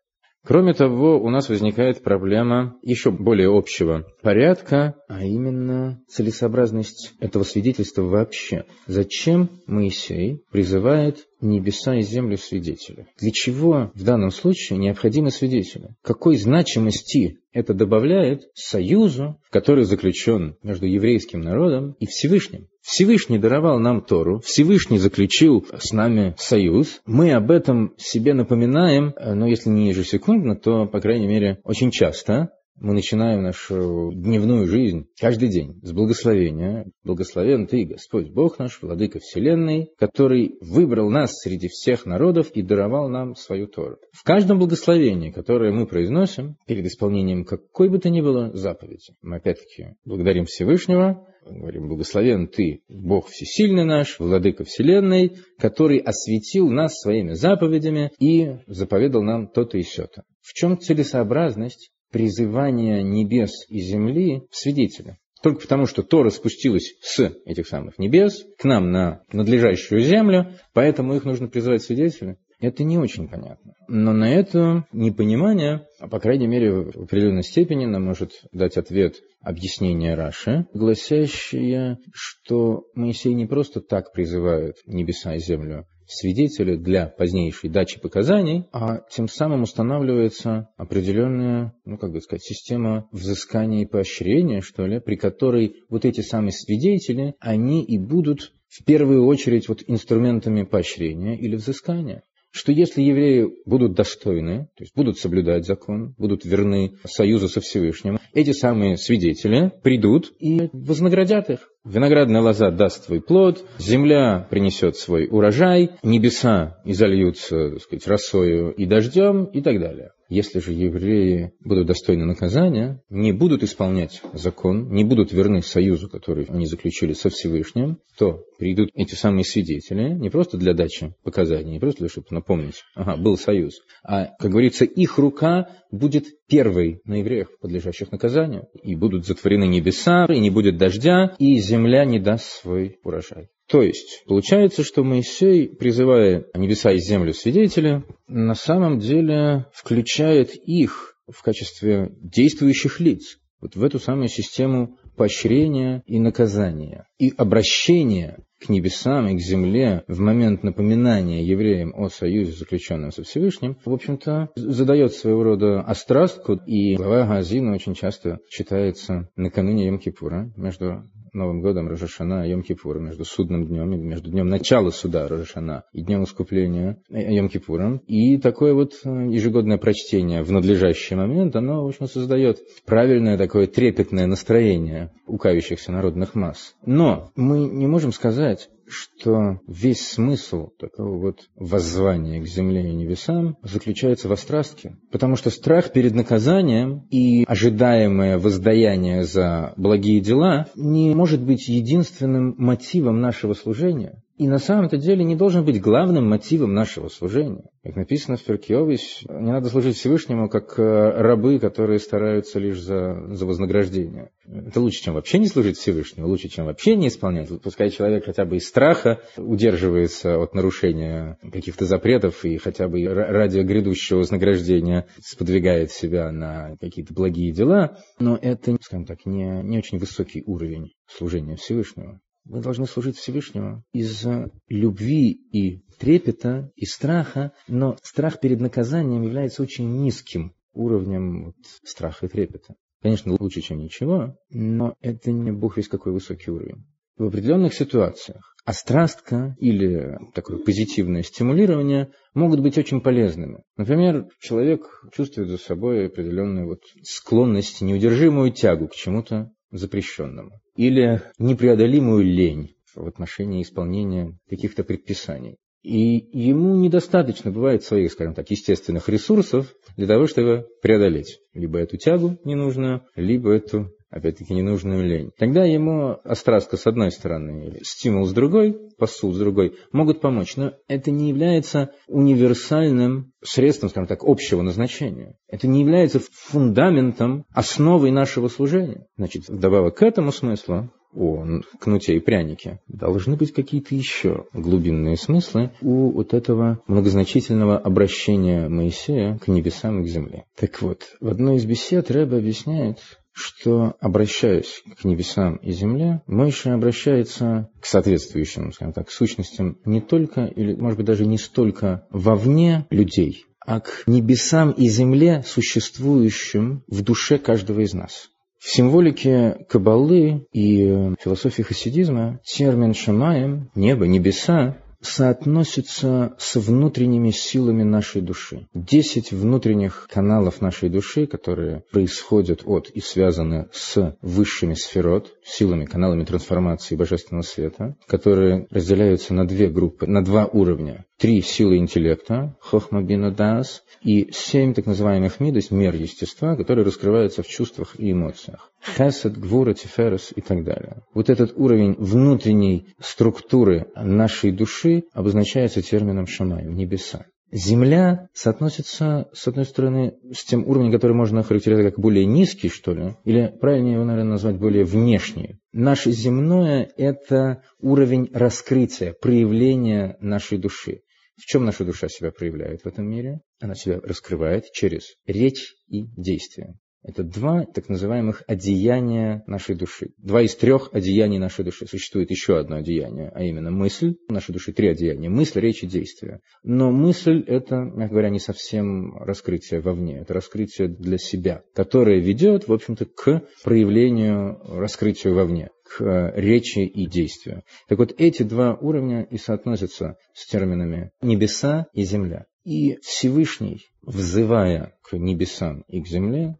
Кроме 0.44 0.74
того, 0.74 1.20
у 1.22 1.30
нас 1.30 1.48
возникает 1.48 2.02
проблема 2.02 2.76
еще 2.82 3.12
более 3.12 3.56
общего 3.56 4.04
порядка, 4.20 4.96
а 5.08 5.22
именно 5.22 6.00
целесообразность 6.08 7.14
этого 7.20 7.44
свидетельства 7.44 8.02
вообще. 8.02 8.64
Зачем 8.88 9.60
Моисей 9.68 10.42
призывает 10.50 11.24
небеса 11.40 11.96
и 11.96 12.02
землю 12.02 12.36
свидетеля? 12.36 13.06
Для 13.18 13.30
чего 13.30 13.90
в 13.94 14.02
данном 14.02 14.30
случае 14.30 14.78
необходимы 14.78 15.30
свидетели? 15.30 15.90
Какой 16.02 16.36
значимости 16.36 17.38
это 17.52 17.74
добавляет 17.74 18.48
союзу, 18.54 19.40
который 19.50 19.84
заключен 19.84 20.56
между 20.62 20.86
еврейским 20.86 21.40
народом 21.40 21.96
и 22.00 22.06
Всевышним? 22.06 22.68
Всевышний 22.82 23.38
даровал 23.38 23.80
нам 23.80 24.00
Тору, 24.00 24.40
Всевышний 24.40 24.98
заключил 24.98 25.66
с 25.76 25.92
нами 25.92 26.34
союз. 26.38 27.00
Мы 27.04 27.32
об 27.32 27.50
этом 27.50 27.94
себе 27.96 28.32
напоминаем, 28.32 29.12
э, 29.16 29.34
но 29.34 29.46
если 29.46 29.70
не 29.70 29.88
ежесекундно, 29.88 30.54
то, 30.54 30.86
по 30.86 31.00
крайней 31.00 31.26
мере, 31.26 31.58
очень 31.64 31.90
часто. 31.90 32.50
Мы 32.78 32.93
начинаем 32.93 33.43
нашу 33.43 34.12
дневную 34.12 34.67
жизнь 34.67 35.06
каждый 35.19 35.49
день 35.49 35.81
с 35.82 35.93
благословения. 35.93 36.84
Благословен 37.05 37.67
Ты, 37.67 37.87
Господь 37.87 38.28
Бог 38.28 38.58
наш, 38.58 38.82
Владыка 38.82 39.19
Вселенной, 39.19 39.93
который 39.99 40.58
выбрал 40.61 41.08
нас 41.08 41.32
среди 41.38 41.69
всех 41.69 42.05
народов 42.05 42.50
и 42.50 42.61
даровал 42.61 43.08
нам 43.08 43.34
свою 43.34 43.67
Тору. 43.67 43.96
В 44.12 44.23
каждом 44.25 44.58
благословении, 44.58 45.31
которое 45.31 45.73
мы 45.73 45.87
произносим 45.87 46.56
перед 46.67 46.84
исполнением 46.84 47.46
какой 47.46 47.88
бы 47.88 47.99
то 47.99 48.11
ни 48.11 48.21
было 48.21 48.54
заповеди, 48.54 49.14
мы 49.23 49.37
опять-таки 49.37 49.95
благодарим 50.04 50.45
Всевышнего, 50.45 51.26
говорим, 51.47 51.88
благословен 51.88 52.47
Ты, 52.47 52.83
Бог 52.90 53.28
Всесильный 53.28 53.85
наш, 53.85 54.18
Владыка 54.18 54.64
Вселенной, 54.64 55.38
который 55.59 55.97
осветил 55.97 56.68
нас 56.68 57.00
своими 57.00 57.33
заповедями 57.33 58.11
и 58.18 58.59
заповедал 58.66 59.23
нам 59.23 59.49
то-то 59.49 59.78
и 59.78 59.83
сё-то. 59.83 60.25
В 60.42 60.52
чем 60.52 60.78
целесообразность 60.78 61.90
призывания 62.10 63.02
небес 63.02 63.66
и 63.68 63.80
земли 63.80 64.42
в 64.50 64.56
свидетеля? 64.56 65.18
Только 65.42 65.60
потому, 65.60 65.86
что 65.86 66.02
Тора 66.02 66.30
спустилась 66.30 66.94
с 67.00 67.32
этих 67.44 67.68
самых 67.68 67.98
небес 67.98 68.44
к 68.58 68.64
нам 68.64 68.90
на 68.90 69.22
надлежащую 69.32 70.00
землю, 70.00 70.54
поэтому 70.72 71.14
их 71.14 71.25
нужно 71.25 71.48
призывать 71.48 71.82
свидетеля. 71.82 72.36
Это 72.58 72.84
не 72.84 72.96
очень 72.96 73.28
понятно. 73.28 73.75
Но 73.86 74.12
на 74.12 74.32
это 74.32 74.86
непонимание, 74.90 75.86
а 76.00 76.08
по 76.08 76.18
крайней 76.18 76.46
мере 76.46 76.72
в 76.72 77.02
определенной 77.02 77.42
степени 77.42 77.84
нам 77.84 78.04
может 78.04 78.32
дать 78.50 78.78
ответ 78.78 79.16
объяснение 79.42 80.14
Раши, 80.14 80.66
гласящее, 80.72 81.98
что 82.14 82.84
Моисей 82.94 83.34
не 83.34 83.46
просто 83.46 83.80
так 83.80 84.12
призывает 84.12 84.76
небеса 84.86 85.34
и 85.34 85.38
землю 85.38 85.86
свидетеля 86.06 86.76
для 86.76 87.06
позднейшей 87.06 87.70
дачи 87.70 88.00
показаний, 88.00 88.66
а 88.72 89.00
тем 89.10 89.28
самым 89.28 89.62
устанавливается 89.62 90.68
определенная, 90.76 91.75
ну 91.84 91.98
как 91.98 92.12
бы 92.12 92.20
сказать, 92.20 92.42
система 92.42 93.08
взыскания 93.12 93.82
и 93.82 93.86
поощрения, 93.86 94.60
что 94.60 94.86
ли, 94.86 95.00
при 95.00 95.16
которой 95.16 95.84
вот 95.88 96.04
эти 96.04 96.20
самые 96.20 96.52
свидетели, 96.52 97.34
они 97.40 97.84
и 97.84 97.98
будут 97.98 98.52
в 98.68 98.84
первую 98.84 99.26
очередь 99.26 99.68
вот 99.68 99.82
инструментами 99.86 100.62
поощрения 100.62 101.38
или 101.38 101.56
взыскания 101.56 102.22
что 102.56 102.72
если 102.72 103.02
евреи 103.02 103.46
будут 103.66 103.92
достойны, 103.94 104.68
то 104.76 104.84
есть 104.84 104.94
будут 104.96 105.18
соблюдать 105.18 105.66
закон, 105.66 106.14
будут 106.16 106.44
верны 106.44 106.96
союзу 107.04 107.48
со 107.48 107.60
Всевышним, 107.60 108.18
эти 108.32 108.52
самые 108.52 108.96
свидетели 108.96 109.70
придут 109.82 110.32
и 110.40 110.70
вознаградят 110.72 111.50
их. 111.50 111.70
Виноградная 111.87 112.40
лоза 112.40 112.73
даст 112.73 113.05
свой 113.05 113.21
плод, 113.21 113.64
земля 113.78 114.45
принесет 114.50 114.97
свой 114.97 115.28
урожай, 115.31 115.93
небеса 116.02 116.78
изольются, 116.85 117.71
так 117.71 117.81
сказать, 117.81 118.07
росою 118.09 118.73
и 118.73 118.87
дождем 118.87 119.45
и 119.45 119.61
так 119.62 119.78
далее. 119.78 120.11
Если 120.28 120.59
же 120.59 120.73
евреи 120.73 121.52
будут 121.61 121.87
достойны 121.87 122.25
наказания, 122.25 123.00
не 123.09 123.31
будут 123.31 123.62
исполнять 123.62 124.23
закон, 124.33 124.90
не 124.90 125.05
будут 125.05 125.33
верны 125.33 125.62
союзу, 125.62 126.09
который 126.09 126.47
они 126.47 126.66
заключили 126.66 127.12
со 127.12 127.31
Всевышним, 127.31 127.99
то 128.19 128.43
придут 128.59 128.90
эти 128.95 129.14
самые 129.14 129.45
свидетели 129.45 130.14
не 130.14 130.28
просто 130.28 130.57
для 130.57 130.75
дачи 130.75 131.14
показаний, 131.23 131.73
не 131.73 131.78
просто 131.78 132.00
для, 132.00 132.09
чтобы 132.09 132.26
напомнить, 132.31 132.83
ага, 132.97 133.16
был 133.16 133.38
союз, 133.38 133.75
а, 134.02 134.31
как 134.38 134.50
говорится, 134.50 134.85
их 134.85 135.19
рука 135.19 135.69
будет 135.93 136.25
первой 136.49 137.00
на 137.05 137.14
евреях, 137.21 137.49
подлежащих 137.61 138.11
наказанию, 138.11 138.66
и 138.83 138.97
будут 138.97 139.26
затворены 139.26 139.69
небеса, 139.69 140.26
и 140.28 140.40
не 140.40 140.50
будет 140.50 140.76
дождя, 140.76 141.37
и 141.38 141.59
земля 141.61 141.75
не 141.76 142.18
даст 142.18 142.45
свой 142.45 142.99
урожай. 143.02 143.49
То 143.68 143.83
есть, 143.83 144.25
получается, 144.26 144.85
что 144.85 145.02
Моисей, 145.02 145.68
призывая 145.68 146.47
небеса 146.54 146.92
и 146.92 146.99
землю 146.99 147.33
свидетеля, 147.33 148.04
на 148.28 148.54
самом 148.54 148.99
деле 148.99 149.66
включает 149.73 150.54
их 150.54 151.16
в 151.28 151.42
качестве 151.42 152.12
действующих 152.21 153.00
лиц 153.00 153.38
вот 153.61 153.75
в 153.75 153.83
эту 153.83 153.99
самую 153.99 154.28
систему 154.28 154.99
поощрения 155.16 156.02
и 156.06 156.21
наказания, 156.21 157.06
и 157.18 157.33
обращения 157.37 158.38
к 158.61 158.68
небесам 158.68 159.28
и 159.28 159.37
к 159.37 159.40
земле 159.40 160.04
в 160.09 160.18
момент 160.21 160.62
напоминания 160.62 161.45
евреям 161.45 161.92
о 161.95 162.09
союзе, 162.09 162.52
заключенном 162.52 163.12
со 163.12 163.23
Всевышним, 163.23 163.76
в 163.85 163.92
общем-то, 163.92 164.50
задает 164.56 165.12
своего 165.12 165.42
рода 165.42 165.80
острастку, 165.80 166.54
и 166.66 166.97
глава 166.97 167.26
Газина 167.26 167.75
очень 167.75 167.95
часто 167.95 168.38
читается 168.49 169.28
накануне 169.37 169.88
Йом-Кипура 169.88 170.50
между 170.56 171.11
Новым 171.33 171.61
годом 171.61 171.88
Рожашана 171.88 172.47
и 172.47 172.52
Йом-Кипура, 172.52 172.99
между 172.99 173.25
судным 173.25 173.66
днем, 173.66 173.90
между 174.06 174.30
днем 174.30 174.49
начала 174.49 174.90
суда 174.90 175.28
Рожашана 175.28 175.85
и 175.92 176.02
днем 176.02 176.25
искупления 176.25 176.99
Йом-Кипуром. 177.11 178.00
И 178.06 178.38
такое 178.38 178.75
вот 178.75 178.92
э, 179.04 179.09
ежегодное 179.09 179.78
прочтение 179.78 180.42
в 180.42 180.52
надлежащий 180.52 181.14
момент, 181.14 181.56
оно, 181.56 181.85
в 181.85 181.88
общем, 181.88 182.06
создает 182.06 182.59
правильное 182.85 183.38
такое 183.38 183.66
трепетное 183.66 184.26
настроение 184.26 185.12
у 185.26 185.38
кающихся 185.38 185.92
народных 185.92 186.35
масс. 186.35 186.75
Но 186.85 187.30
мы 187.37 187.59
не 187.68 187.87
можем 187.87 188.12
сказать, 188.12 188.68
что 188.88 189.61
весь 189.66 190.07
смысл 190.07 190.69
такого 190.78 191.19
вот 191.19 191.49
воззвания 191.57 192.40
к 192.40 192.47
земле 192.47 192.90
и 192.90 192.95
небесам 192.95 193.57
заключается 193.62 194.28
в 194.28 194.33
острастке. 194.33 194.97
Потому 195.11 195.37
что 195.37 195.50
страх 195.50 195.93
перед 195.93 196.14
наказанием 196.14 197.07
и 197.11 197.45
ожидаемое 197.47 198.38
воздаяние 198.38 199.25
за 199.25 199.75
благие 199.76 200.21
дела 200.21 200.66
не 200.76 201.14
может 201.14 201.43
быть 201.43 201.69
единственным 201.69 202.55
мотивом 202.59 203.21
нашего 203.21 203.55
служения 203.55 204.23
и 204.37 204.49
на 204.49 204.59
самом-то 204.59 204.99
деле 204.99 205.25
не 205.25 205.35
должен 205.35 205.64
быть 205.64 205.81
главным 205.81 206.28
мотивом 206.28 206.75
нашего 206.75 207.09
служения. 207.09 207.64
Как 207.83 207.97
написано 207.97 208.37
в 208.37 208.43
Перкиовис, 208.43 209.23
не 209.28 209.50
надо 209.50 209.71
служить 209.71 209.97
Всевышнему, 209.97 210.50
как 210.50 210.78
э, 210.78 210.83
рабы, 210.83 211.59
которые 211.59 211.99
стараются 211.99 212.59
лишь 212.59 212.81
за, 212.81 213.28
за 213.28 213.47
вознаграждение. 213.47 214.31
Это 214.45 214.81
лучше, 214.81 215.02
чем 215.02 215.14
вообще 215.14 215.38
не 215.38 215.47
служить 215.47 215.78
Всевышнему, 215.78 216.28
лучше, 216.28 216.49
чем 216.49 216.66
вообще 216.66 216.97
не 216.97 217.09
исполнять. 217.09 217.49
Пускай 217.62 217.90
человек 217.90 218.26
хотя 218.26 218.45
бы 218.45 218.57
из 218.57 218.69
страха 218.69 219.21
удерживается 219.38 220.38
от 220.38 220.55
нарушения 220.55 221.38
каких-то 221.40 221.87
запретов 221.87 222.45
и 222.45 222.59
хотя 222.59 222.88
бы 222.88 223.05
ради 223.07 223.61
грядущего 223.61 224.19
вознаграждения 224.19 225.07
сподвигает 225.23 225.93
себя 225.93 226.31
на 226.31 226.76
какие-то 226.78 227.14
благие 227.14 227.52
дела, 227.52 227.99
но 228.19 228.38
это, 228.40 228.76
скажем 228.83 229.07
так, 229.07 229.25
не, 229.25 229.62
не 229.62 229.78
очень 229.78 229.99
высокий 229.99 230.43
уровень 230.45 230.93
служения 231.07 231.57
Всевышнему. 231.57 232.21
Мы 232.48 232.60
должны 232.60 232.86
служить 232.86 233.16
Всевышнему 233.16 233.82
из 233.92 234.24
любви 234.68 235.32
и 235.52 235.82
трепета, 235.98 236.70
и 236.76 236.86
страха, 236.86 237.52
но 237.66 237.96
страх 238.02 238.40
перед 238.40 238.60
наказанием 238.60 239.22
является 239.22 239.62
очень 239.62 240.02
низким 240.02 240.54
уровнем 240.72 241.46
вот, 241.46 241.56
страха 241.82 242.26
и 242.26 242.28
трепета. 242.28 242.76
Конечно, 243.02 243.36
лучше, 243.38 243.62
чем 243.62 243.78
ничего, 243.78 244.36
но 244.50 244.94
это 245.00 245.32
не 245.32 245.50
бог 245.50 245.76
весь 245.76 245.88
какой 245.88 246.12
высокий 246.12 246.50
уровень. 246.50 246.86
В 247.16 247.24
определенных 247.24 247.74
ситуациях 247.74 248.54
острастка 248.64 249.56
или 249.58 250.18
такое 250.34 250.58
позитивное 250.58 251.22
стимулирование 251.22 252.10
могут 252.34 252.60
быть 252.60 252.76
очень 252.78 253.00
полезными. 253.00 253.62
Например, 253.76 254.26
человек 254.38 254.82
чувствует 255.12 255.48
за 255.48 255.56
собой 255.56 256.06
определенную 256.06 256.66
вот 256.66 256.80
склонность, 257.02 257.80
неудержимую 257.80 258.52
тягу 258.52 258.88
к 258.88 258.94
чему-то 258.94 259.50
запрещенному 259.70 260.61
или 260.76 261.23
непреодолимую 261.38 262.25
лень 262.25 262.76
в 262.94 263.06
отношении 263.06 263.62
исполнения 263.62 264.38
каких-то 264.49 264.85
предписаний. 264.85 265.56
И 265.82 266.28
ему 266.32 266.75
недостаточно 266.76 267.52
бывает 267.52 267.85
своих, 267.85 268.11
скажем 268.11 268.35
так, 268.35 268.50
естественных 268.50 269.08
ресурсов 269.08 269.73
для 269.96 270.08
того, 270.08 270.26
чтобы 270.26 270.66
преодолеть 270.82 271.38
либо 271.54 271.78
эту 271.78 271.96
тягу 271.96 272.38
ненужную, 272.44 273.02
либо 273.14 273.52
эту 273.52 273.92
опять-таки, 274.10 274.54
ненужную 274.54 275.04
лень. 275.04 275.30
Тогда 275.38 275.64
ему 275.64 276.18
острастка 276.25 276.76
с 276.76 276.86
одной 276.86 277.10
стороны, 277.10 277.80
стимул 277.82 278.25
с 278.25 278.32
другой, 278.32 278.76
посыл 278.98 279.32
с 279.32 279.38
другой, 279.38 279.76
могут 279.92 280.20
помочь. 280.20 280.56
Но 280.56 280.72
это 280.88 281.10
не 281.10 281.28
является 281.28 281.90
универсальным 282.08 283.32
средством, 283.42 283.90
скажем 283.90 284.06
так, 284.06 284.20
общего 284.22 284.62
назначения. 284.62 285.36
Это 285.48 285.68
не 285.68 285.80
является 285.80 286.20
фундаментом, 286.32 287.44
основой 287.52 288.10
нашего 288.10 288.48
служения. 288.48 289.06
Значит, 289.16 289.48
вдобавок 289.48 289.96
к 289.96 290.02
этому 290.02 290.32
смыслу, 290.32 290.90
о 291.14 291.44
кнуте 291.80 292.16
и 292.16 292.20
прянике, 292.20 292.80
должны 292.88 293.36
быть 293.36 293.52
какие-то 293.52 293.94
еще 293.94 294.46
глубинные 294.52 295.16
смыслы 295.16 295.72
у 295.80 296.10
вот 296.10 296.34
этого 296.34 296.82
многозначительного 296.86 297.78
обращения 297.78 298.68
Моисея 298.68 299.38
к 299.38 299.48
небесам 299.48 300.02
и 300.02 300.04
к 300.04 300.08
земле. 300.08 300.44
Так 300.56 300.82
вот, 300.82 301.16
в 301.20 301.28
одной 301.28 301.56
из 301.56 301.64
бесед 301.64 302.10
Рэбе 302.10 302.36
объясняет, 302.36 302.98
что, 303.37 303.97
обращаясь 304.00 304.83
к 304.99 305.05
небесам 305.05 305.57
и 305.57 305.71
земле, 305.71 306.23
Мойша 306.26 306.73
обращается 306.73 307.69
к 307.81 307.85
соответствующим, 307.85 308.73
скажем 308.73 308.95
так, 308.95 309.11
сущностям 309.11 309.78
не 309.85 310.00
только, 310.00 310.47
или, 310.47 310.75
может 310.75 310.97
быть, 310.97 311.07
даже 311.07 311.26
не 311.26 311.37
столько 311.37 312.07
вовне 312.11 312.87
людей, 312.88 313.45
а 313.61 313.81
к 313.81 314.05
небесам 314.07 314.71
и 314.71 314.88
земле, 314.88 315.45
существующим 315.47 316.83
в 316.88 317.02
душе 317.02 317.37
каждого 317.37 317.81
из 317.81 317.93
нас. 317.93 318.31
В 318.59 318.71
символике 318.71 319.66
Кабалы 319.69 320.47
и 320.52 321.12
философии 321.21 321.62
хасидизма 321.62 322.40
термин 322.43 322.95
«шамаем»– 322.95 323.71
небо, 323.75 324.07
небеса 324.07 324.78
соотносится 325.00 326.34
с 326.38 326.56
внутренними 326.56 327.30
силами 327.30 327.82
нашей 327.82 328.22
души. 328.22 328.66
Десять 328.74 329.32
внутренних 329.32 330.08
каналов 330.10 330.60
нашей 330.60 330.88
души, 330.88 331.26
которые 331.26 331.82
происходят 331.90 332.62
от 332.64 332.90
и 332.90 333.00
связаны 333.00 333.68
с 333.72 334.16
высшими 334.22 334.74
сферот, 334.74 335.34
силами, 335.44 335.84
каналами 335.84 336.24
трансформации 336.24 336.96
божественного 336.96 337.42
света, 337.42 337.96
которые 338.06 338.66
разделяются 338.70 339.34
на 339.34 339.46
две 339.46 339.68
группы, 339.68 340.06
на 340.06 340.24
два 340.24 340.46
уровня. 340.46 341.04
Три 341.18 341.40
силы 341.40 341.78
интеллекта, 341.78 342.56
хохма 342.60 343.02
бина 343.02 343.30
дас, 343.30 343.82
и 344.02 344.30
семь 344.32 344.74
так 344.74 344.86
называемых 344.86 345.40
мидос, 345.40 345.70
мер 345.70 345.94
естества, 345.94 346.56
которые 346.56 346.84
раскрываются 346.84 347.42
в 347.42 347.48
чувствах 347.48 347.98
и 347.98 348.12
эмоциях. 348.12 348.70
Хесед, 348.95 349.38
Гвура, 349.38 349.75
Тиферес 349.75 350.33
и 350.35 350.40
так 350.40 350.64
далее. 350.64 351.02
Вот 351.14 351.31
этот 351.31 351.52
уровень 351.57 351.95
внутренней 351.99 352.88
структуры 353.00 353.87
нашей 353.97 354.52
души 354.52 355.05
обозначается 355.12 355.83
термином 355.83 356.26
Шамай, 356.26 356.64
небеса. 356.64 357.26
Земля 357.52 358.28
соотносится, 358.33 359.28
с 359.33 359.47
одной 359.47 359.64
стороны, 359.64 360.14
с 360.33 360.45
тем 360.45 360.66
уровнем, 360.66 360.90
который 360.90 361.12
можно 361.12 361.45
характеризовать 361.45 361.95
как 361.95 362.02
более 362.02 362.26
низкий, 362.26 362.69
что 362.69 362.93
ли, 362.93 363.14
или 363.25 363.55
правильнее 363.61 363.95
его, 363.95 364.05
наверное, 364.05 364.33
назвать 364.33 364.59
более 364.59 364.85
внешний. 364.85 365.59
Наше 365.73 366.11
земное– 366.11 366.90
это 366.97 367.62
уровень 367.81 368.28
раскрытия, 368.33 369.12
проявления 369.12 370.16
нашей 370.21 370.59
души. 370.59 371.02
В 371.37 371.45
чем 371.45 371.64
наша 371.64 371.85
душа 371.85 372.09
себя 372.09 372.33
проявляет 372.33 372.83
в 372.83 372.87
этом 372.87 373.09
мире? 373.09 373.40
Она 373.61 373.75
себя 373.75 374.00
раскрывает 374.00 374.73
через 374.73 375.14
речь 375.26 375.75
и 375.87 376.07
действие. 376.16 376.75
Это 377.06 377.22
два 377.22 377.64
так 377.66 377.88
называемых 377.88 378.42
одеяния 378.48 379.44
нашей 379.46 379.76
души. 379.76 380.10
Два 380.18 380.42
из 380.42 380.56
трех 380.56 380.90
одеяний 380.92 381.38
нашей 381.38 381.64
души. 381.64 381.86
Существует 381.86 382.32
еще 382.32 382.58
одно 382.58 382.76
одеяние, 382.76 383.30
а 383.32 383.44
именно 383.44 383.70
мысль. 383.70 384.16
В 384.28 384.32
нашей 384.32 384.52
души 384.52 384.72
три 384.72 384.88
одеяния. 384.88 385.30
Мысль, 385.30 385.60
речь 385.60 385.84
и 385.84 385.86
действие. 385.86 386.40
Но 386.64 386.90
мысль– 386.90 387.44
это, 387.46 387.76
мягко 387.76 388.14
говоря, 388.14 388.30
не 388.30 388.40
совсем 388.40 389.16
раскрытие 389.18 389.80
вовне. 389.80 390.18
Это 390.18 390.34
раскрытие 390.34 390.88
для 390.88 391.16
себя, 391.16 391.62
которое 391.76 392.18
ведет, 392.18 392.66
в 392.66 392.72
общем-то, 392.72 393.04
к 393.04 393.42
проявлению, 393.62 394.58
раскрытию 394.64 395.34
вовне 395.34 395.70
к 395.84 396.32
речи 396.34 396.80
и 396.80 397.06
действию. 397.06 397.62
Так 397.88 397.98
вот, 397.98 398.14
эти 398.18 398.42
два 398.42 398.75
уровня 398.75 399.22
и 399.22 399.38
соотносятся 399.38 400.16
с 400.34 400.44
терминами 400.48 401.12
«небеса» 401.22 401.86
и 401.92 402.02
«земля». 402.02 402.46
И 402.64 402.98
Всевышний, 403.00 403.82
взывая 404.02 404.98
к 405.02 405.16
небесам 405.16 405.84
и 405.86 406.02
к 406.02 406.08
земле, 406.08 406.56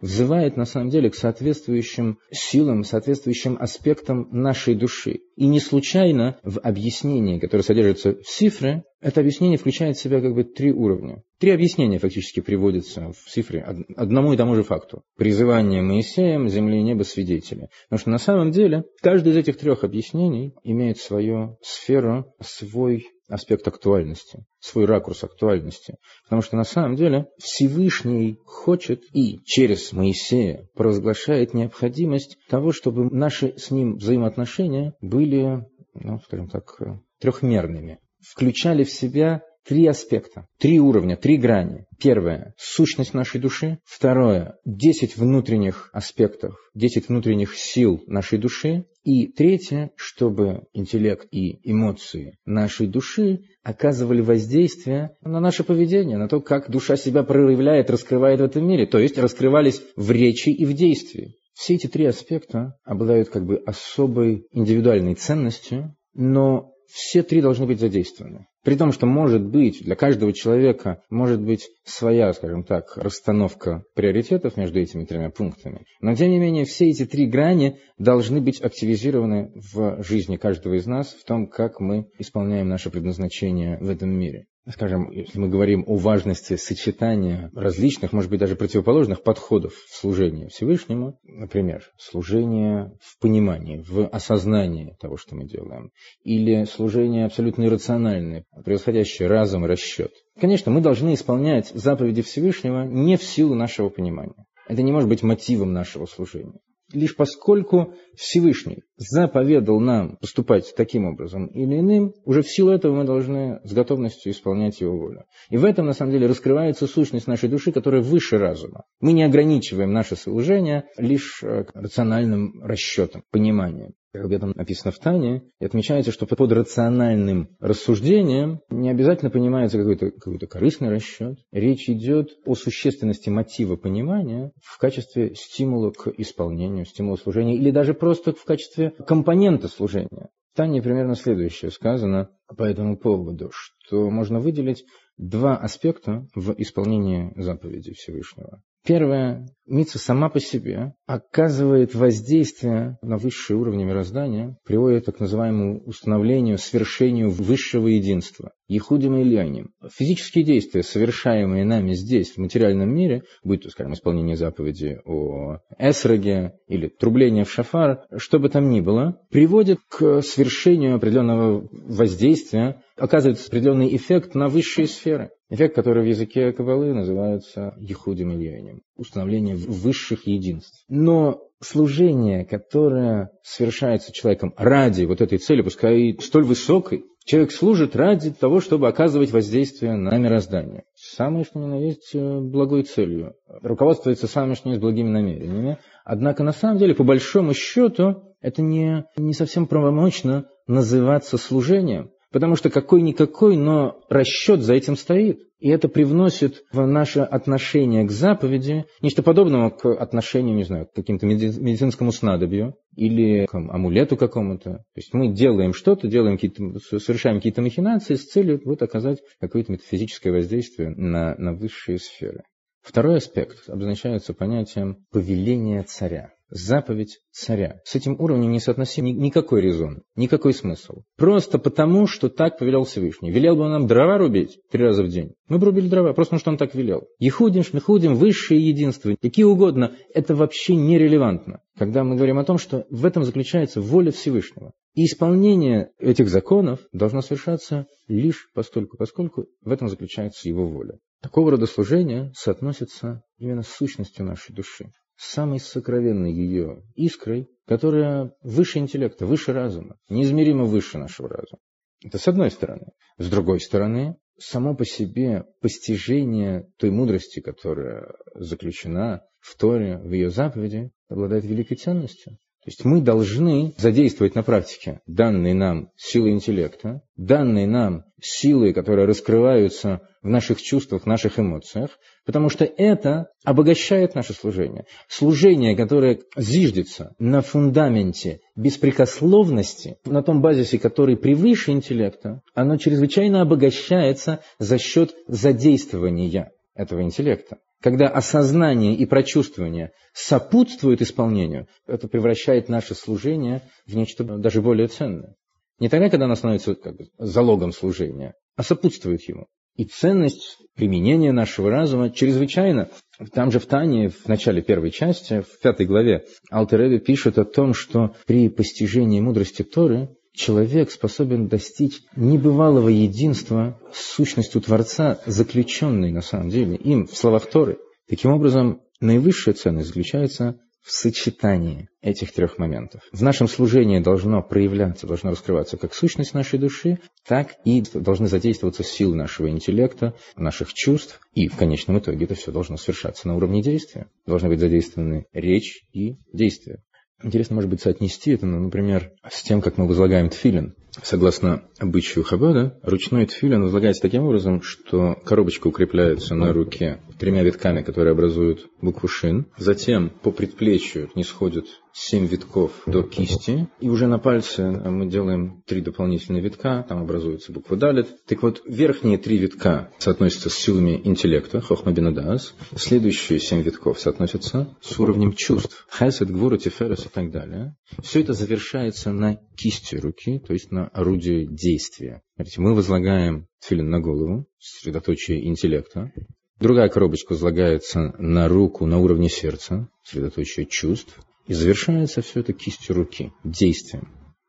взывает 0.00 0.56
на 0.56 0.64
самом 0.64 0.90
деле 0.90 1.10
к 1.10 1.14
соответствующим 1.14 2.18
силам, 2.30 2.84
соответствующим 2.84 3.56
аспектам 3.60 4.28
нашей 4.30 4.74
души. 4.74 5.20
И 5.36 5.46
не 5.46 5.60
случайно 5.60 6.38
в 6.42 6.58
объяснении, 6.60 7.38
которое 7.38 7.62
содержится 7.62 8.14
в 8.14 8.22
цифре, 8.22 8.84
это 9.00 9.20
объяснение 9.20 9.58
включает 9.58 9.96
в 9.96 10.00
себя 10.00 10.20
как 10.20 10.34
бы 10.34 10.44
три 10.44 10.72
уровня. 10.72 11.22
Три 11.38 11.50
объяснения 11.50 11.98
фактически 11.98 12.40
приводятся 12.40 13.12
в 13.12 13.30
цифре 13.30 13.62
одному 13.96 14.32
и 14.32 14.36
тому 14.36 14.54
же 14.54 14.62
факту. 14.62 15.02
Призывание 15.16 15.80
Моисеем, 15.80 16.48
земли 16.48 16.78
и 16.78 16.82
неба 16.82 17.02
свидетели. 17.02 17.68
Потому 17.88 18.00
что 18.00 18.10
на 18.10 18.18
самом 18.18 18.50
деле 18.50 18.84
каждый 19.00 19.32
из 19.32 19.36
этих 19.38 19.56
трех 19.56 19.84
объяснений 19.84 20.54
имеет 20.62 20.98
свою 20.98 21.56
сферу, 21.62 22.34
свой 22.40 23.06
аспект 23.28 23.66
актуальности, 23.68 24.44
свой 24.58 24.84
ракурс 24.84 25.24
актуальности. 25.24 25.94
Потому 26.24 26.42
что 26.42 26.56
на 26.56 26.64
самом 26.64 26.96
деле 26.96 27.26
Всевышний 27.38 28.36
хочет 28.44 29.02
и 29.14 29.38
через 29.44 29.92
Моисея 29.92 30.68
провозглашает 30.74 31.54
необходимость 31.54 32.36
того, 32.48 32.72
чтобы 32.72 33.04
наши 33.04 33.56
с 33.56 33.70
ним 33.70 33.96
взаимоотношения 33.96 34.94
были, 35.00 35.64
ну, 35.94 36.20
скажем 36.26 36.48
так, 36.48 36.76
трехмерными, 37.20 38.00
включали 38.22 38.84
в 38.84 38.90
себя 38.90 39.42
три 39.66 39.86
аспекта, 39.86 40.46
три 40.58 40.80
уровня, 40.80 41.16
три 41.16 41.36
грани. 41.36 41.86
Первое– 41.98 42.54
сущность 42.56 43.14
нашей 43.14 43.40
души. 43.40 43.78
Второе– 43.84 44.56
десять 44.64 45.16
внутренних 45.16 45.90
аспектов, 45.92 46.54
десять 46.74 47.08
внутренних 47.08 47.54
сил 47.54 48.02
нашей 48.06 48.38
души. 48.38 48.86
И 49.02 49.28
третье– 49.28 49.90
чтобы 49.96 50.64
интеллект 50.72 51.26
и 51.30 51.58
эмоции 51.70 52.38
нашей 52.44 52.86
души 52.86 53.42
оказывали 53.62 54.20
воздействие 54.20 55.16
на 55.22 55.40
наше 55.40 55.64
поведение, 55.64 56.18
на 56.18 56.28
то, 56.28 56.40
как 56.40 56.70
душа 56.70 56.96
себя 56.96 57.22
проявляет, 57.22 57.90
раскрывает 57.90 58.40
в 58.40 58.44
этом 58.44 58.66
мире, 58.66 58.86
то 58.86 58.98
есть 58.98 59.18
раскрывались 59.18 59.82
в 59.96 60.10
речи 60.10 60.50
и 60.50 60.64
в 60.64 60.72
действии. 60.72 61.36
Все 61.54 61.74
эти 61.74 61.86
три 61.86 62.06
аспекта 62.06 62.76
обладают 62.84 63.28
как 63.28 63.44
бы 63.44 63.56
особой 63.56 64.46
индивидуальной 64.52 65.14
ценностью, 65.14 65.94
но 66.14 66.69
все 66.92 67.22
три 67.22 67.40
должны 67.40 67.66
быть 67.66 67.80
задействованы. 67.80 68.46
При 68.62 68.76
том, 68.76 68.92
что 68.92 69.06
может 69.06 69.42
быть 69.42 69.82
для 69.82 69.96
каждого 69.96 70.32
человека 70.32 71.02
может 71.08 71.40
быть 71.40 71.70
своя, 71.84 72.32
скажем 72.32 72.64
так, 72.64 72.96
расстановка 72.96 73.84
приоритетов 73.94 74.56
между 74.56 74.80
этими 74.80 75.04
тремя 75.04 75.30
пунктами. 75.30 75.84
Но 76.00 76.14
тем 76.14 76.30
не 76.30 76.38
менее 76.38 76.64
все 76.64 76.90
эти 76.90 77.06
три 77.06 77.26
грани 77.26 77.78
должны 77.98 78.40
быть 78.40 78.60
активизированы 78.60 79.52
в 79.54 80.02
жизни 80.02 80.36
каждого 80.36 80.74
из 80.74 80.86
нас, 80.86 81.14
в 81.14 81.24
том, 81.24 81.46
как 81.46 81.80
мы 81.80 82.08
исполняем 82.18 82.68
наше 82.68 82.90
предназначение 82.90 83.78
в 83.78 83.88
этом 83.88 84.10
мире 84.10 84.46
скажем, 84.68 85.10
если 85.10 85.38
мы 85.38 85.48
говорим 85.48 85.84
о 85.86 85.96
важности 85.96 86.56
сочетания 86.56 87.50
различных, 87.54 88.12
может 88.12 88.30
быть, 88.30 88.40
даже 88.40 88.56
противоположных 88.56 89.22
подходов 89.22 89.72
в 89.74 89.96
служении 89.96 90.48
Всевышнему, 90.48 91.18
например, 91.24 91.90
служение 91.98 92.92
в 93.00 93.18
понимании, 93.18 93.84
в 93.88 94.06
осознании 94.08 94.96
того, 95.00 95.16
что 95.16 95.34
мы 95.34 95.46
делаем, 95.46 95.90
или 96.22 96.64
служение 96.64 97.26
абсолютно 97.26 97.64
иррациональное, 97.64 98.44
превосходящее 98.64 99.28
разум 99.28 99.64
и 99.64 99.68
расчет. 99.68 100.12
Конечно, 100.38 100.70
мы 100.70 100.80
должны 100.80 101.14
исполнять 101.14 101.68
заповеди 101.68 102.22
Всевышнего 102.22 102.84
не 102.84 103.16
в 103.16 103.22
силу 103.22 103.54
нашего 103.54 103.88
понимания. 103.88 104.46
Это 104.68 104.82
не 104.82 104.92
может 104.92 105.08
быть 105.08 105.22
мотивом 105.22 105.72
нашего 105.72 106.06
служения 106.06 106.60
лишь 106.92 107.16
поскольку 107.16 107.94
Всевышний 108.16 108.82
заповедал 108.96 109.80
нам 109.80 110.16
поступать 110.16 110.74
таким 110.76 111.06
образом 111.06 111.46
или 111.46 111.80
иным, 111.80 112.14
уже 112.24 112.42
в 112.42 112.50
силу 112.50 112.70
этого 112.70 112.94
мы 112.94 113.04
должны 113.04 113.60
с 113.64 113.72
готовностью 113.72 114.32
исполнять 114.32 114.80
его 114.80 114.96
волю. 114.96 115.24
И 115.50 115.56
в 115.56 115.64
этом, 115.64 115.86
на 115.86 115.92
самом 115.92 116.12
деле, 116.12 116.26
раскрывается 116.26 116.86
сущность 116.86 117.26
нашей 117.26 117.48
души, 117.48 117.72
которая 117.72 118.02
выше 118.02 118.38
разума. 118.38 118.84
Мы 119.00 119.12
не 119.12 119.22
ограничиваем 119.22 119.92
наше 119.92 120.16
служение 120.16 120.84
лишь 120.96 121.42
э, 121.42 121.64
рациональным 121.74 122.62
расчетом, 122.62 123.22
пониманием 123.30 123.92
как 124.12 124.24
об 124.24 124.32
этом 124.32 124.52
написано 124.54 124.90
в 124.92 124.98
Тане, 124.98 125.44
и 125.60 125.64
отмечается, 125.64 126.10
что 126.10 126.26
под 126.26 126.52
рациональным 126.52 127.56
рассуждением 127.60 128.60
не 128.68 128.90
обязательно 128.90 129.30
понимается 129.30 129.78
какой-то 129.78 130.10
какой 130.10 130.38
корыстный 130.38 130.90
расчет. 130.90 131.38
Речь 131.52 131.88
идет 131.88 132.30
о 132.44 132.54
существенности 132.54 133.28
мотива 133.28 133.76
понимания 133.76 134.52
в 134.62 134.78
качестве 134.78 135.34
стимула 135.34 135.90
к 135.90 136.08
исполнению, 136.18 136.84
стимула 136.86 137.16
служения, 137.16 137.56
или 137.56 137.70
даже 137.70 137.94
просто 137.94 138.32
в 138.32 138.44
качестве 138.44 138.90
компонента 139.06 139.68
служения. 139.68 140.30
В 140.52 140.56
Тане 140.56 140.82
примерно 140.82 141.14
следующее 141.14 141.70
сказано 141.70 142.30
по 142.48 142.64
этому 142.64 142.98
поводу, 142.98 143.50
что 143.52 144.10
можно 144.10 144.40
выделить 144.40 144.84
два 145.16 145.56
аспекта 145.56 146.26
в 146.34 146.54
исполнении 146.58 147.32
заповеди 147.36 147.92
Всевышнего. 147.92 148.60
Первое, 148.84 149.46
Мица 149.70 150.00
сама 150.00 150.30
по 150.30 150.40
себе 150.40 150.94
оказывает 151.06 151.94
воздействие 151.94 152.98
на 153.02 153.18
высшие 153.18 153.56
уровни 153.56 153.84
мироздания, 153.84 154.56
приводит 154.64 155.04
к 155.04 155.06
так 155.06 155.20
называемому 155.20 155.84
установлению, 155.84 156.58
свершению 156.58 157.30
высшего 157.30 157.86
единства. 157.86 158.50
Ехудим 158.70 159.16
и 159.16 159.22
Ильяним. 159.22 159.72
Физические 159.92 160.44
действия, 160.44 160.84
совершаемые 160.84 161.64
нами 161.64 161.92
здесь, 161.94 162.30
в 162.30 162.38
материальном 162.38 162.94
мире, 162.94 163.24
будь 163.42 163.64
то, 163.64 163.68
скажем, 163.68 163.94
исполнение 163.94 164.36
заповеди 164.36 165.00
о 165.04 165.58
эсроге 165.76 166.52
или 166.68 166.86
трубление 166.86 167.44
в 167.44 167.50
шафар, 167.50 168.04
что 168.16 168.38
бы 168.38 168.48
там 168.48 168.70
ни 168.70 168.80
было, 168.80 169.20
приводят 169.28 169.80
к 169.88 170.22
свершению 170.22 170.94
определенного 170.94 171.68
воздействия, 171.72 172.80
оказывает 172.96 173.44
определенный 173.44 173.96
эффект 173.96 174.36
на 174.36 174.46
высшие 174.46 174.86
сферы. 174.86 175.30
Эффект, 175.48 175.74
который 175.74 176.04
в 176.04 176.06
языке 176.06 176.52
Кабалы 176.52 176.94
называется 176.94 177.74
Ехудим 177.80 178.32
Ильяним, 178.32 178.82
установление 178.96 179.56
высших 179.56 180.28
единств. 180.28 180.84
Но 180.88 181.42
служение, 181.60 182.44
которое 182.44 183.30
совершается 183.42 184.12
человеком 184.12 184.54
ради 184.56 185.06
вот 185.06 185.20
этой 185.20 185.38
цели, 185.38 185.62
пускай 185.62 186.16
столь 186.20 186.44
высокой, 186.44 187.04
человек 187.30 187.52
служит 187.52 187.94
ради 187.94 188.32
того, 188.32 188.60
чтобы 188.60 188.88
оказывать 188.88 189.30
воздействие 189.30 189.94
на 189.96 190.16
мироздание. 190.18 190.82
Самое, 190.96 191.44
что 191.44 191.60
ни 191.60 191.66
на 191.66 191.76
есть, 191.76 192.10
э, 192.12 192.40
благой 192.40 192.82
целью. 192.82 193.34
Руководствуется 193.62 194.26
самое, 194.26 194.56
что 194.56 194.68
ни 194.68 194.72
есть, 194.72 194.82
благими 194.82 195.08
намерениями. 195.08 195.78
Однако, 196.04 196.42
на 196.42 196.50
самом 196.50 196.78
деле, 196.78 196.94
по 196.94 197.04
большому 197.04 197.54
счету, 197.54 198.34
это 198.40 198.62
не, 198.62 199.04
не 199.16 199.32
совсем 199.32 199.66
правомочно 199.66 200.46
называться 200.66 201.38
служением. 201.38 202.10
Потому 202.32 202.54
что 202.54 202.70
какой-никакой, 202.70 203.56
но 203.56 204.00
расчет 204.08 204.60
за 204.60 204.74
этим 204.74 204.96
стоит. 204.96 205.40
И 205.58 205.68
это 205.68 205.88
привносит 205.88 206.64
в 206.72 206.86
наше 206.86 207.20
отношение 207.20 208.04
к 208.04 208.10
заповеди 208.10 208.86
нечто 209.02 209.22
подобного 209.22 209.68
к 209.68 209.92
отношению, 209.92 210.56
не 210.56 210.64
знаю, 210.64 210.86
к 210.86 210.94
каким-то 210.94 211.26
медицинскому 211.26 212.12
снадобью 212.12 212.76
или 212.96 213.44
к 213.44 213.54
амулету 213.54 214.16
какому-то. 214.16 214.70
То 214.70 214.96
есть 214.96 215.12
мы 215.12 215.34
делаем 215.34 215.74
что-то, 215.74 216.08
делаем 216.08 216.38
какие-то, 216.38 216.78
совершаем 216.98 217.36
какие-то 217.36 217.60
махинации 217.60 218.14
с 218.14 218.24
целью 218.24 218.60
вот 218.64 218.80
оказать 218.80 219.18
какое-то 219.38 219.72
метафизическое 219.72 220.32
воздействие 220.32 220.90
на, 220.90 221.34
на 221.36 221.52
высшие 221.52 221.98
сферы. 221.98 222.44
Второй 222.80 223.18
аспект 223.18 223.68
обозначается 223.68 224.32
понятием 224.32 225.04
повеления 225.10 225.82
царя 225.82 226.32
заповедь 226.50 227.18
царя. 227.30 227.80
С 227.84 227.94
этим 227.94 228.16
уровнем 228.20 228.50
не 228.50 228.60
соотносим 228.60 229.04
никакой 229.04 229.60
резон, 229.60 230.02
никакой 230.16 230.52
смысл. 230.52 231.02
Просто 231.16 231.58
потому, 231.58 232.06
что 232.06 232.28
так 232.28 232.58
повелел 232.58 232.84
Всевышний. 232.84 233.30
Велел 233.30 233.56
бы 233.56 233.62
он 233.62 233.70
нам 233.70 233.86
дрова 233.86 234.18
рубить 234.18 234.60
три 234.70 234.84
раза 234.84 235.02
в 235.02 235.08
день. 235.08 235.34
Мы 235.48 235.58
бы 235.58 235.66
рубили 235.66 235.88
дрова, 235.88 236.12
просто 236.12 236.36
потому, 236.36 236.40
что 236.40 236.50
он 236.50 236.56
так 236.58 236.74
велел. 236.74 237.08
Ехудим, 237.18 237.62
шмехудим, 237.62 238.14
высшее 238.14 238.60
единство, 238.60 239.14
какие 239.20 239.44
угодно, 239.44 239.96
это 240.12 240.34
вообще 240.34 240.74
нерелевантно. 240.74 241.60
Когда 241.78 242.04
мы 242.04 242.16
говорим 242.16 242.38
о 242.38 242.44
том, 242.44 242.58
что 242.58 242.86
в 242.90 243.06
этом 243.06 243.24
заключается 243.24 243.80
воля 243.80 244.10
Всевышнего. 244.10 244.72
И 244.94 245.04
исполнение 245.04 245.92
этих 245.98 246.28
законов 246.28 246.80
должно 246.92 247.22
совершаться 247.22 247.86
лишь 248.08 248.50
постольку, 248.54 248.96
поскольку 248.96 249.46
в 249.62 249.70
этом 249.70 249.88
заключается 249.88 250.48
его 250.48 250.66
воля. 250.66 250.98
Такого 251.22 251.52
рода 251.52 251.66
служение 251.66 252.32
соотносится 252.34 253.22
именно 253.38 253.62
с 253.62 253.68
сущностью 253.68 254.24
нашей 254.24 254.52
души 254.52 254.90
самой 255.20 255.60
сокровенной 255.60 256.32
ее 256.32 256.82
искрой, 256.94 257.48
которая 257.66 258.32
выше 258.42 258.78
интеллекта, 258.78 259.26
выше 259.26 259.52
разума, 259.52 259.96
неизмеримо 260.08 260.64
выше 260.64 260.98
нашего 260.98 261.28
разума. 261.28 261.60
Это 262.02 262.18
с 262.18 262.26
одной 262.26 262.50
стороны. 262.50 262.92
С 263.18 263.28
другой 263.28 263.60
стороны, 263.60 264.16
само 264.38 264.74
по 264.74 264.86
себе 264.86 265.44
постижение 265.60 266.70
той 266.78 266.90
мудрости, 266.90 267.40
которая 267.40 268.14
заключена 268.34 269.22
в 269.40 269.56
Торе, 269.56 269.98
в 269.98 270.10
ее 270.10 270.30
заповеди, 270.30 270.90
обладает 271.08 271.44
великой 271.44 271.76
ценностью. 271.76 272.38
То 272.62 272.68
есть 272.68 272.84
мы 272.84 273.00
должны 273.00 273.74
задействовать 273.78 274.34
на 274.34 274.42
практике 274.42 275.00
данные 275.06 275.54
нам 275.54 275.90
силы 275.96 276.30
интеллекта, 276.30 277.00
данные 277.16 277.66
нам 277.66 278.04
силы, 278.20 278.74
которые 278.74 279.06
раскрываются 279.06 280.02
в 280.22 280.28
наших 280.28 280.60
чувствах, 280.60 281.06
наших 281.06 281.38
эмоциях, 281.38 281.98
потому 282.26 282.50
что 282.50 282.66
это 282.66 283.28
обогащает 283.44 284.14
наше 284.14 284.34
служение. 284.34 284.84
Служение, 285.08 285.74
которое 285.74 286.20
зиждется 286.36 287.14
на 287.18 287.40
фундаменте 287.40 288.40
беспрекословности, 288.56 289.96
на 290.04 290.22
том 290.22 290.42
базисе, 290.42 290.78
который 290.78 291.16
превыше 291.16 291.70
интеллекта, 291.70 292.42
оно 292.54 292.76
чрезвычайно 292.76 293.40
обогащается 293.40 294.40
за 294.58 294.76
счет 294.76 295.14
задействования 295.26 296.52
этого 296.74 297.02
интеллекта. 297.02 297.56
Когда 297.80 298.08
осознание 298.08 298.94
и 298.94 299.06
прочувствование 299.06 299.92
сопутствуют 300.12 301.02
исполнению, 301.02 301.66
это 301.86 302.08
превращает 302.08 302.68
наше 302.68 302.94
служение 302.94 303.62
в 303.86 303.94
нечто 303.94 304.24
даже 304.24 304.60
более 304.60 304.88
ценное. 304.88 305.34
Не 305.78 305.88
тогда, 305.88 306.10
когда 306.10 306.26
оно 306.26 306.34
становится 306.34 306.74
как 306.74 306.96
бы, 306.96 307.06
залогом 307.18 307.72
служения, 307.72 308.34
а 308.56 308.62
сопутствует 308.62 309.26
ему. 309.28 309.46
И 309.76 309.84
ценность 309.84 310.58
применения 310.74 311.32
нашего 311.32 311.70
разума 311.70 312.10
чрезвычайно. 312.10 312.90
Там 313.32 313.50
же 313.50 313.58
в 313.58 313.66
Тане, 313.66 314.10
в 314.10 314.26
начале 314.28 314.60
первой 314.60 314.90
части, 314.90 315.40
в 315.40 315.60
пятой 315.62 315.86
главе, 315.86 316.26
Алтереби 316.50 316.98
пишет 316.98 317.38
о 317.38 317.44
том, 317.46 317.72
что 317.72 318.14
при 318.26 318.50
постижении 318.50 319.20
мудрости 319.20 319.62
Торы 319.62 320.10
человек 320.32 320.90
способен 320.90 321.48
достичь 321.48 322.00
небывалого 322.16 322.88
единства 322.88 323.78
с 323.92 324.14
сущностью 324.14 324.60
Творца, 324.60 325.20
заключенной 325.26 326.12
на 326.12 326.22
самом 326.22 326.50
деле 326.50 326.76
им 326.76 327.06
в 327.06 327.16
словах 327.16 327.48
Торы. 327.50 327.78
Таким 328.08 328.32
образом, 328.32 328.80
наивысшая 329.00 329.54
ценность 329.54 329.88
заключается 329.88 330.58
в 330.82 330.92
сочетании 330.92 331.88
этих 332.00 332.32
трех 332.32 332.58
моментов. 332.58 333.02
В 333.12 333.22
нашем 333.22 333.48
служении 333.48 334.00
должно 334.00 334.42
проявляться, 334.42 335.06
должно 335.06 335.30
раскрываться 335.30 335.76
как 335.76 335.94
сущность 335.94 336.32
нашей 336.32 336.58
души, 336.58 336.98
так 337.26 337.54
и 337.64 337.82
должны 337.92 338.28
задействоваться 338.28 338.82
силы 338.82 339.14
нашего 339.14 339.50
интеллекта, 339.50 340.14
наших 340.36 340.72
чувств, 340.72 341.20
и 341.34 341.48
в 341.48 341.56
конечном 341.56 341.98
итоге 341.98 342.24
это 342.24 342.34
все 342.34 342.50
должно 342.50 342.76
совершаться 342.76 343.28
на 343.28 343.36
уровне 343.36 343.62
действия. 343.62 344.08
Должны 344.26 344.48
быть 344.48 344.60
задействованы 344.60 345.26
речь 345.32 345.84
и 345.92 346.16
действия. 346.32 346.82
Интересно, 347.22 347.56
может 347.56 347.70
быть, 347.70 347.80
соотнести 347.80 348.32
это, 348.32 348.46
ну, 348.46 348.60
например, 348.60 349.12
с 349.28 349.42
тем, 349.42 349.60
как 349.60 349.76
мы 349.78 349.86
возлагаем 349.86 350.28
тфилин. 350.28 350.74
Согласно 351.02 351.62
обычаю 351.78 352.24
Хабада, 352.24 352.78
ручной 352.82 353.26
тфилин 353.26 353.62
возлагается 353.62 354.02
таким 354.02 354.24
образом, 354.24 354.60
что 354.62 355.16
коробочка 355.24 355.68
укрепляется 355.68 356.34
на 356.34 356.52
руке 356.52 357.00
тремя 357.18 357.42
витками, 357.42 357.82
которые 357.82 358.12
образуют 358.12 358.68
букву 358.80 359.06
шин. 359.06 359.46
Затем 359.56 360.10
по 360.10 360.32
предплечью 360.32 361.10
не 361.14 361.22
сходит 361.22 361.66
7 361.92 362.26
витков 362.26 362.82
до 362.86 363.02
кисти, 363.02 363.68
и 363.80 363.88
уже 363.88 364.06
на 364.06 364.18
пальце 364.18 364.62
э, 364.62 364.90
мы 364.90 365.06
делаем 365.06 365.62
3 365.66 365.80
дополнительные 365.80 366.42
витка, 366.42 366.84
там 366.88 367.02
образуется 367.02 367.52
буква 367.52 367.76
далит. 367.76 368.08
Так 368.26 368.42
вот, 368.42 368.62
верхние 368.66 369.18
3 369.18 369.38
витка 369.38 369.92
соотносятся 369.98 370.50
с 370.50 370.54
силами 370.54 371.00
интеллекта, 371.04 371.60
хохмабинадас, 371.60 372.54
следующие 372.76 373.40
7 373.40 373.62
витков 373.62 374.00
соотносятся 374.00 374.76
с 374.80 374.98
уровнем 374.98 375.32
чувств, 375.32 375.86
хайсет 375.88 376.30
гвура, 376.30 376.56
тиферес 376.56 377.06
и 377.06 377.08
так 377.08 377.30
далее. 377.30 377.76
Все 378.02 378.20
это 378.20 378.32
завершается 378.32 379.12
на 379.12 379.36
кисти 379.56 379.96
руки, 379.96 380.38
то 380.38 380.52
есть 380.52 380.70
на 380.70 380.88
орудие 380.88 381.46
действия. 381.46 382.22
Смотрите, 382.36 382.60
мы 382.60 382.74
возлагаем 382.74 383.46
филин 383.60 383.90
на 383.90 384.00
голову, 384.00 384.46
сосредоточие 384.58 385.46
интеллекта, 385.46 386.12
Другая 386.60 386.90
коробочка 386.90 387.32
возлагается 387.32 388.14
на 388.18 388.46
руку 388.46 388.84
на 388.84 388.98
уровне 388.98 389.30
сердца, 389.30 389.88
средоточие 390.04 390.66
чувств. 390.66 391.18
И 391.46 391.54
завершается 391.54 392.22
все 392.22 392.40
это 392.40 392.52
кистью 392.52 392.96
руки, 392.96 393.32
действием. 393.44 394.08